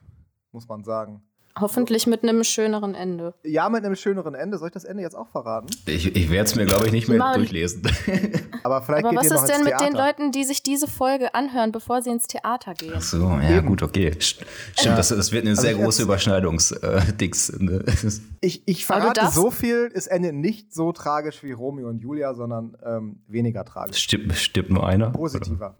muss 0.51 0.67
man 0.67 0.83
sagen. 0.83 1.23
Hoffentlich 1.57 2.05
mit 2.05 2.21
einem 2.23 2.43
schöneren 2.43 2.95
Ende. 2.95 3.33
Ja, 3.43 3.69
mit 3.69 3.85
einem 3.85 3.95
schöneren 3.95 4.35
Ende. 4.35 4.57
Soll 4.57 4.67
ich 4.67 4.73
das 4.73 4.83
Ende 4.83 5.03
jetzt 5.03 5.15
auch 5.15 5.29
verraten? 5.29 5.67
Ich, 5.85 6.13
ich 6.13 6.29
werde 6.29 6.45
es 6.45 6.55
mir, 6.55 6.65
glaube 6.65 6.85
ich, 6.85 6.91
nicht 6.91 7.07
mehr 7.07 7.17
Mal. 7.17 7.37
durchlesen. 7.37 7.81
Aber 8.63 8.81
vielleicht 8.81 9.05
Aber 9.05 9.21
geht 9.21 9.31
was 9.31 9.41
ist 9.41 9.49
denn 9.49 9.63
mit 9.63 9.79
den 9.79 9.93
Leuten, 9.93 10.33
die 10.33 10.43
sich 10.43 10.63
diese 10.63 10.87
Folge 10.87 11.33
anhören, 11.33 11.71
bevor 11.71 12.01
sie 12.01 12.09
ins 12.09 12.27
Theater 12.27 12.73
gehen? 12.73 12.93
Ach 12.97 13.01
so, 13.01 13.19
ja, 13.19 13.57
Eben. 13.57 13.67
gut, 13.67 13.83
okay. 13.83 14.13
Stimmt, 14.19 14.49
ja. 14.79 14.97
das, 14.97 15.09
das, 15.09 15.31
wird 15.31 15.43
eine 15.43 15.51
also 15.51 15.61
sehr 15.61 15.75
große 15.75 16.03
Überschneidungsdings. 16.03 17.49
Äh, 17.49 17.63
ne? 17.63 17.85
ich, 18.41 18.67
ich 18.67 18.85
verrate 18.85 19.27
so 19.31 19.49
viel, 19.49 19.89
es 19.93 20.07
endet 20.07 20.35
nicht 20.35 20.73
so 20.73 20.91
tragisch 20.91 21.41
wie 21.41 21.53
Romeo 21.53 21.87
und 21.87 21.99
Julia, 21.99 22.33
sondern 22.33 22.75
ähm, 22.85 23.23
weniger 23.27 23.63
tragisch. 23.63 23.99
Stimmt, 23.99 24.33
stimmt 24.33 24.71
nur 24.71 24.85
einer? 24.85 25.11
Positiver. 25.11 25.77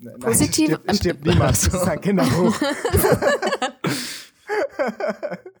Nein, 0.00 0.18
Positiv? 0.18 0.66
Stirbt, 0.66 0.96
stirbt 0.96 1.24
niemand. 1.24 1.50
Das 1.50 1.66
ist 1.68 1.88
ein 1.88 2.00
Kinderbuch. 2.00 2.54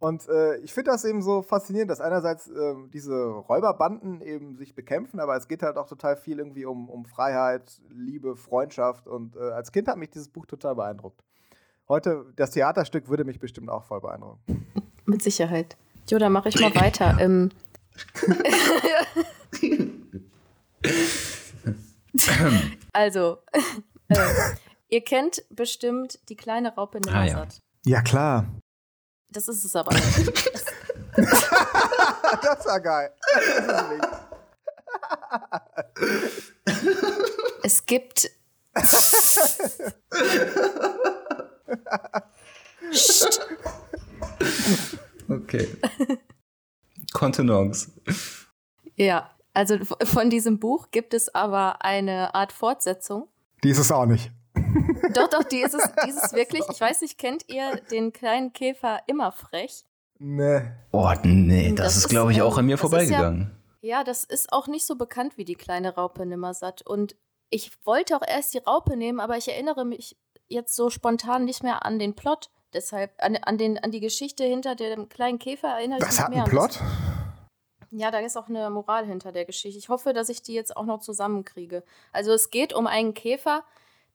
Und 0.00 0.26
äh, 0.28 0.56
ich 0.58 0.72
finde 0.72 0.92
das 0.92 1.04
eben 1.04 1.20
so 1.20 1.42
faszinierend, 1.42 1.90
dass 1.90 2.00
einerseits 2.00 2.48
äh, 2.48 2.74
diese 2.90 3.22
Räuberbanden 3.22 4.22
eben 4.22 4.56
sich 4.56 4.74
bekämpfen, 4.74 5.20
aber 5.20 5.36
es 5.36 5.46
geht 5.46 5.62
halt 5.62 5.76
auch 5.76 5.86
total 5.86 6.16
viel 6.16 6.38
irgendwie 6.38 6.64
um, 6.64 6.88
um 6.88 7.04
Freiheit, 7.04 7.82
Liebe, 7.90 8.34
Freundschaft. 8.34 9.06
Und 9.06 9.36
äh, 9.36 9.40
als 9.40 9.72
Kind 9.72 9.88
hat 9.88 9.98
mich 9.98 10.08
dieses 10.08 10.30
Buch 10.30 10.46
total 10.46 10.74
beeindruckt. 10.74 11.22
Heute, 11.86 12.24
das 12.36 12.52
Theaterstück 12.52 13.10
würde 13.10 13.24
mich 13.24 13.40
bestimmt 13.40 13.68
auch 13.68 13.84
voll 13.84 14.00
beeindrucken. 14.00 14.66
Mit 15.04 15.22
Sicherheit. 15.22 15.76
Jo, 16.08 16.18
dann 16.18 16.32
mache 16.32 16.48
ich 16.48 16.58
mal 16.58 16.74
weiter. 16.74 17.18
Ähm. 17.20 17.50
also, 22.92 23.38
äh, 24.08 24.16
ihr 24.88 25.02
kennt 25.02 25.44
bestimmt 25.50 26.18
die 26.30 26.36
kleine 26.36 26.74
Raupe 26.74 27.00
Nimmersatt. 27.00 27.36
Ah, 27.36 27.42
ja. 27.42 27.48
Ja, 27.84 28.02
klar. 28.02 28.46
Das 29.30 29.48
ist 29.48 29.64
es 29.64 29.74
aber 29.76 29.94
nicht. 29.94 30.52
das 31.16 32.66
war 32.66 32.80
geil. 32.80 33.10
es 37.62 37.86
gibt. 37.86 38.30
okay. 45.28 45.68
Kontenance. 47.12 47.92
Ja, 48.96 49.30
also 49.54 49.78
von 50.04 50.30
diesem 50.30 50.58
Buch 50.58 50.90
gibt 50.90 51.14
es 51.14 51.34
aber 51.34 51.82
eine 51.84 52.34
Art 52.34 52.52
Fortsetzung. 52.52 53.28
Die 53.62 53.70
ist 53.70 53.78
es 53.78 53.90
auch 53.90 54.06
nicht. 54.06 54.30
Doch, 55.14 55.28
doch, 55.28 55.42
die 55.44 55.60
ist 55.60 55.74
es, 55.74 55.90
die 56.04 56.10
ist 56.10 56.24
es 56.24 56.32
wirklich. 56.32 56.62
Ich 56.70 56.80
weiß 56.80 57.00
nicht, 57.00 57.18
kennt 57.18 57.44
ihr 57.48 57.80
den 57.90 58.12
kleinen 58.12 58.52
Käfer 58.52 59.00
immer 59.06 59.32
frech? 59.32 59.84
Nee. 60.18 60.62
Oh, 60.92 61.10
nee, 61.24 61.72
das, 61.72 61.86
das 61.86 61.96
ist, 61.96 62.08
glaube 62.08 62.32
ich, 62.32 62.42
auch 62.42 62.58
an 62.58 62.66
mir 62.66 62.78
vorbeigegangen. 62.78 63.50
Ja, 63.80 63.98
ja, 63.98 64.04
das 64.04 64.24
ist 64.24 64.52
auch 64.52 64.68
nicht 64.68 64.86
so 64.86 64.96
bekannt 64.96 65.36
wie 65.36 65.44
die 65.44 65.54
kleine 65.54 65.94
Raupe 65.94 66.24
Nimmersatt. 66.26 66.82
Und 66.82 67.16
ich 67.48 67.72
wollte 67.84 68.16
auch 68.16 68.26
erst 68.26 68.54
die 68.54 68.58
Raupe 68.58 68.96
nehmen, 68.96 69.20
aber 69.20 69.36
ich 69.36 69.48
erinnere 69.48 69.84
mich 69.84 70.16
jetzt 70.48 70.76
so 70.76 70.90
spontan 70.90 71.44
nicht 71.44 71.62
mehr 71.62 71.84
an 71.84 71.98
den 71.98 72.14
Plot. 72.14 72.50
Deshalb, 72.72 73.12
an, 73.18 73.36
an, 73.36 73.58
den, 73.58 73.78
an 73.78 73.90
die 73.90 74.00
Geschichte 74.00 74.44
hinter 74.44 74.76
dem 74.76 75.08
kleinen 75.08 75.38
Käfer 75.38 75.68
erinnere 75.68 75.98
ich 75.98 76.04
das 76.04 76.18
mich 76.20 76.28
mehr. 76.28 76.44
Das 76.44 76.52
hat 76.52 76.52
einen 76.52 76.68
Plot? 76.68 76.80
Ja, 77.92 78.10
da 78.12 78.20
ist 78.20 78.36
auch 78.36 78.48
eine 78.48 78.70
Moral 78.70 79.04
hinter 79.06 79.32
der 79.32 79.44
Geschichte. 79.44 79.78
Ich 79.78 79.88
hoffe, 79.88 80.12
dass 80.12 80.28
ich 80.28 80.42
die 80.42 80.54
jetzt 80.54 80.76
auch 80.76 80.84
noch 80.84 81.00
zusammenkriege. 81.00 81.82
Also 82.12 82.32
es 82.32 82.50
geht 82.50 82.72
um 82.72 82.86
einen 82.86 83.14
Käfer, 83.14 83.64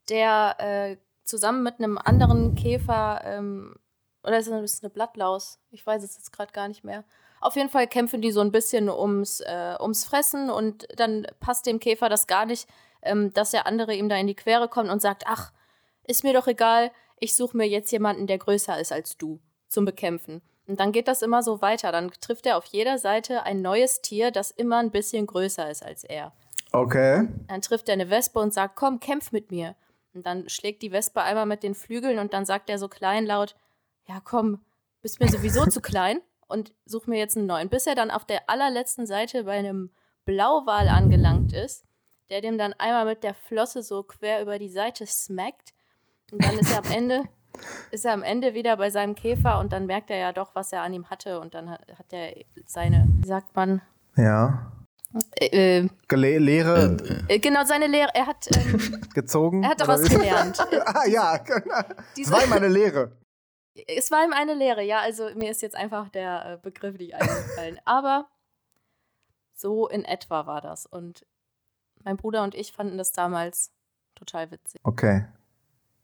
der 0.10 0.56
äh, 0.60 0.98
zusammen 1.24 1.64
mit 1.64 1.80
einem 1.80 1.98
anderen 1.98 2.56
Käfer, 2.56 3.22
ähm, 3.26 3.76
oder 4.24 4.40
ist 4.40 4.48
es 4.48 4.84
eine 4.84 4.90
Blattlaus? 4.90 5.60
Ich 5.72 5.86
weiß 5.86 6.04
es 6.04 6.16
jetzt 6.18 6.32
gerade 6.32 6.52
gar 6.52 6.68
nicht 6.68 6.84
mehr. 6.84 7.04
Auf 7.42 7.56
jeden 7.56 7.70
Fall 7.70 7.88
kämpfen 7.88 8.22
die 8.22 8.32
so 8.32 8.42
ein 8.42 8.52
bisschen 8.52 8.90
ums, 8.90 9.40
äh, 9.42 9.76
ums 9.80 10.06
Fressen 10.06 10.50
und 10.50 10.88
dann 10.98 11.28
passt 11.40 11.66
dem 11.66 11.80
Käfer 11.80 12.10
das 12.10 12.26
gar 12.28 12.46
nicht, 12.46 12.68
ähm, 13.04 13.34
dass 13.34 13.52
der 13.52 13.68
andere 13.68 13.94
ihm 13.94 14.10
da 14.10 14.16
in 14.16 14.28
die 14.28 14.36
Quere 14.36 14.68
kommt 14.68 14.90
und 14.90 15.02
sagt, 15.02 15.24
ach, 15.28 15.52
ist 16.08 16.24
mir 16.24 16.34
doch 16.34 16.48
egal, 16.48 16.92
ich 17.20 17.36
suche 17.36 17.58
mir 17.58 17.68
jetzt 17.68 17.92
jemanden, 17.92 18.28
der 18.28 18.38
größer 18.38 18.80
ist 18.80 18.92
als 18.92 19.18
du, 19.18 19.40
zum 19.68 19.86
Bekämpfen. 19.86 20.42
Und 20.68 20.80
dann 20.80 20.92
geht 20.92 21.08
das 21.08 21.22
immer 21.22 21.44
so 21.44 21.62
weiter. 21.62 21.92
Dann 21.92 22.12
trifft 22.22 22.46
er 22.46 22.58
auf 22.58 22.66
jeder 22.66 22.98
Seite 22.98 23.44
ein 23.44 23.62
neues 23.62 24.02
Tier, 24.02 24.32
das 24.32 24.52
immer 24.52 24.78
ein 24.78 24.92
bisschen 24.92 25.28
größer 25.28 25.70
ist 25.70 25.84
als 25.84 26.04
er. 26.04 26.34
Okay. 26.72 27.28
Dann 27.48 27.62
trifft 27.62 27.88
er 27.88 27.94
eine 27.94 28.10
Wespe 28.10 28.40
und 28.40 28.54
sagt, 28.54 28.76
komm, 28.76 29.00
kämpf 29.00 29.32
mit 29.32 29.52
mir. 29.52 29.76
Und 30.16 30.26
dann 30.26 30.50
schlägt 30.50 30.82
die 30.82 30.92
Wespe 30.92 31.22
einmal 31.22 31.46
mit 31.46 31.62
den 31.62 31.76
Flügeln 31.76 32.20
und 32.20 32.34
dann 32.34 32.46
sagt 32.46 32.70
er 32.70 32.80
so 32.80 32.88
kleinlaut, 32.88 33.56
ja 34.08 34.22
komm, 34.24 34.62
bist 35.02 35.20
mir 35.20 35.28
sowieso 35.28 35.66
zu 35.66 35.82
klein 35.82 36.20
und 36.48 36.74
such 36.86 37.08
mir 37.08 37.20
jetzt 37.20 37.38
einen 37.38 37.48
neuen. 37.48 37.70
Bis 37.70 37.86
er 37.86 37.96
dann 37.96 38.12
auf 38.12 38.26
der 38.26 38.50
allerletzten 38.50 39.06
Seite 39.06 39.44
bei 39.44 39.58
einem 39.58 39.92
Blauwal 40.26 40.88
angelangt 40.88 41.54
ist, 41.54 41.86
der 42.30 42.42
dem 42.42 42.58
dann 42.58 42.74
einmal 42.74 43.06
mit 43.06 43.24
der 43.24 43.34
Flosse 43.34 43.84
so 43.84 44.04
quer 44.04 44.42
über 44.42 44.58
die 44.58 44.70
Seite 44.70 45.06
smackt. 45.06 45.74
Und 46.32 46.44
dann 46.44 46.58
ist 46.58 46.72
er 46.72 46.80
am 46.80 46.92
Ende, 46.92 47.24
ist 47.92 48.06
er 48.06 48.14
am 48.14 48.24
Ende 48.24 48.54
wieder 48.54 48.78
bei 48.78 48.90
seinem 48.90 49.16
Käfer 49.16 49.60
und 49.60 49.74
dann 49.74 49.86
merkt 49.86 50.10
er 50.10 50.18
ja 50.18 50.34
doch, 50.34 50.56
was 50.56 50.72
er 50.72 50.82
an 50.82 50.94
ihm 50.94 51.10
hatte. 51.10 51.40
Und 51.40 51.54
dann 51.54 51.70
hat, 51.70 51.82
hat 51.98 52.12
er 52.14 52.34
seine, 52.66 53.08
wie 53.20 53.28
sagt 53.28 53.56
man? 53.56 53.82
Ja. 54.16 54.72
Äh, 55.40 55.88
äh 55.88 56.38
Lehre. 56.38 56.98
Äh, 57.28 57.40
genau, 57.40 57.64
seine 57.66 57.88
Lehre. 57.88 58.10
Er 58.14 58.28
hat. 58.28 58.48
Ähm, 58.56 59.02
gezogen? 59.14 59.64
Er 59.64 59.70
hat 59.70 59.82
daraus 59.82 60.04
gelernt. 60.04 60.60
ah, 60.86 61.06
ja, 61.08 61.38
genau. 61.38 61.82
Das 62.18 62.32
war 62.32 62.44
ihm 62.44 62.54
eine 62.54 62.68
Lehre. 62.68 63.12
Es 63.88 64.12
war 64.12 64.24
ihm 64.24 64.34
eine 64.34 64.54
Lehre, 64.54 64.84
ja. 64.84 65.00
Also 65.00 65.30
mir 65.36 65.52
ist 65.52 65.62
jetzt 65.62 65.76
einfach 65.76 66.10
der 66.10 66.54
äh, 66.54 66.58
Begriff 66.62 66.98
nicht 66.98 67.14
eingefallen. 67.16 67.80
Aber 67.86 68.28
so 69.54 69.88
in 69.88 70.06
etwa 70.06 70.46
war 70.46 70.62
das. 70.62 70.86
Und 70.86 71.26
mein 72.04 72.18
Bruder 72.18 72.44
und 72.44 72.56
ich 72.56 72.72
fanden 72.72 72.98
das 72.98 73.12
damals 73.12 73.72
total 74.16 74.52
witzig. 74.52 74.80
Okay. 74.84 75.26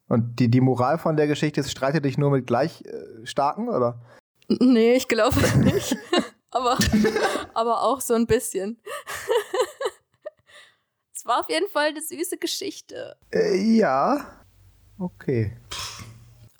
Und 0.08 0.40
die, 0.40 0.50
die 0.50 0.62
Moral 0.62 0.98
von 0.98 1.16
der 1.16 1.28
Geschichte 1.28 1.62
ist, 1.62 1.72
streite 1.72 2.02
dich 2.02 2.18
nur 2.18 2.32
mit 2.32 2.46
gleich 2.46 2.84
äh, 2.86 3.26
starken, 3.26 3.70
oder? 3.70 4.02
Nee, 4.60 4.96
ich 4.96 5.08
glaube 5.08 5.40
nicht 5.60 5.96
aber, 6.52 6.78
aber 7.54 7.84
auch 7.84 8.02
so 8.02 8.14
ein 8.14 8.28
bisschen. 8.28 8.80
es 11.16 11.26
war 11.26 11.40
auf 11.40 11.50
jeden 11.50 11.70
Fall 11.70 11.90
eine 11.90 12.02
süße 12.02 12.38
Geschichte. 12.38 13.16
Äh, 13.34 13.58
ja. 13.58 14.44
Okay. 15.00 15.58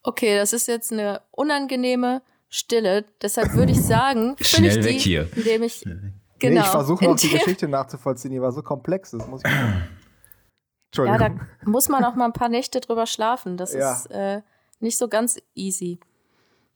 Okay, 0.04 0.36
das 0.36 0.54
ist 0.54 0.68
jetzt 0.68 0.92
eine 0.92 1.22
unangenehme 1.32 2.24
Stille. 2.50 3.06
Deshalb 3.22 3.54
würde 3.54 3.72
ich 3.72 3.82
sagen, 3.82 4.36
schnell 4.42 4.80
ich 4.80 4.84
weg 4.84 4.98
die, 4.98 5.00
hier. 5.00 5.30
Indem 5.36 5.64
ich, 5.64 5.84
genau, 5.84 6.14
nee, 6.40 6.60
ich 6.60 6.66
versuche 6.66 7.06
noch 7.06 7.16
die 7.16 7.30
Geschichte 7.30 7.68
nachzuvollziehen. 7.68 8.32
Die 8.32 8.42
war 8.42 8.52
so 8.52 8.64
komplex. 8.64 9.12
Das 9.12 9.28
muss 9.28 9.42
ich. 9.46 9.52
Entschuldigung. 10.88 11.22
Ja, 11.22 11.30
da 11.30 11.70
muss 11.70 11.88
man 11.88 12.04
auch 12.04 12.16
mal 12.16 12.26
ein 12.26 12.34
paar 12.34 12.50
Nächte 12.50 12.82
drüber 12.82 13.06
schlafen. 13.06 13.58
Das 13.58 13.74
ja. 13.74 13.94
ist 13.94 14.08
äh, 14.08 14.42
nicht 14.80 14.98
so 14.98 15.08
ganz 15.08 15.40
easy. 15.54 16.00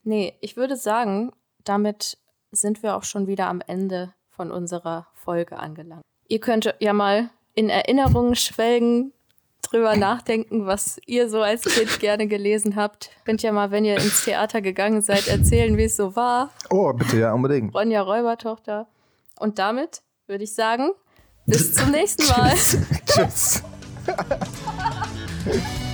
Nee, 0.04 0.38
ich 0.40 0.56
würde 0.56 0.78
sagen, 0.78 1.32
damit 1.64 2.18
sind 2.56 2.84
wir 2.84 2.96
auch 2.96 3.04
schon 3.04 3.28
wieder 3.28 3.48
am 3.48 3.62
Ende 3.66 4.14
von 4.30 4.52
unserer 4.52 5.08
Folge 5.14 5.58
angelangt. 5.58 6.04
Ihr 6.28 6.40
könnt 6.40 6.74
ja 6.80 6.94
mal 6.94 7.30
in 7.54 7.70
Erinnerungen 7.70 8.36
schwelgen, 8.36 9.14
drüber 9.62 9.96
nachdenken, 9.96 10.66
was 10.66 11.00
ihr 11.06 11.30
so 11.30 11.42
als 11.42 11.64
Kind 11.64 12.00
gerne 12.00 12.28
gelesen 12.28 12.76
habt. 12.76 13.10
Könnt 13.26 13.42
ja 13.42 13.52
mal, 13.52 13.72
wenn 13.72 13.86
ihr 13.86 13.96
ins 13.96 14.24
Theater 14.24 14.62
gegangen 14.62 15.02
seid, 15.02 15.28
erzählen, 15.28 15.78
wie 15.78 15.86
es 15.86 15.96
so 15.96 16.16
war. 16.16 16.52
Oh, 16.70 16.94
bitte, 16.94 17.20
ja, 17.20 17.34
unbedingt. 17.34 17.74
Ronja 17.74 18.02
Räubertochter. 18.02 18.88
Und 19.40 19.60
damit 19.60 20.02
würde 20.28 20.44
ich 20.44 20.54
sagen, 20.54 20.92
bis 21.46 21.74
zum 21.74 21.92
nächsten 21.92 22.28
Mal. 22.28 22.54
Tschüss. 23.06 23.64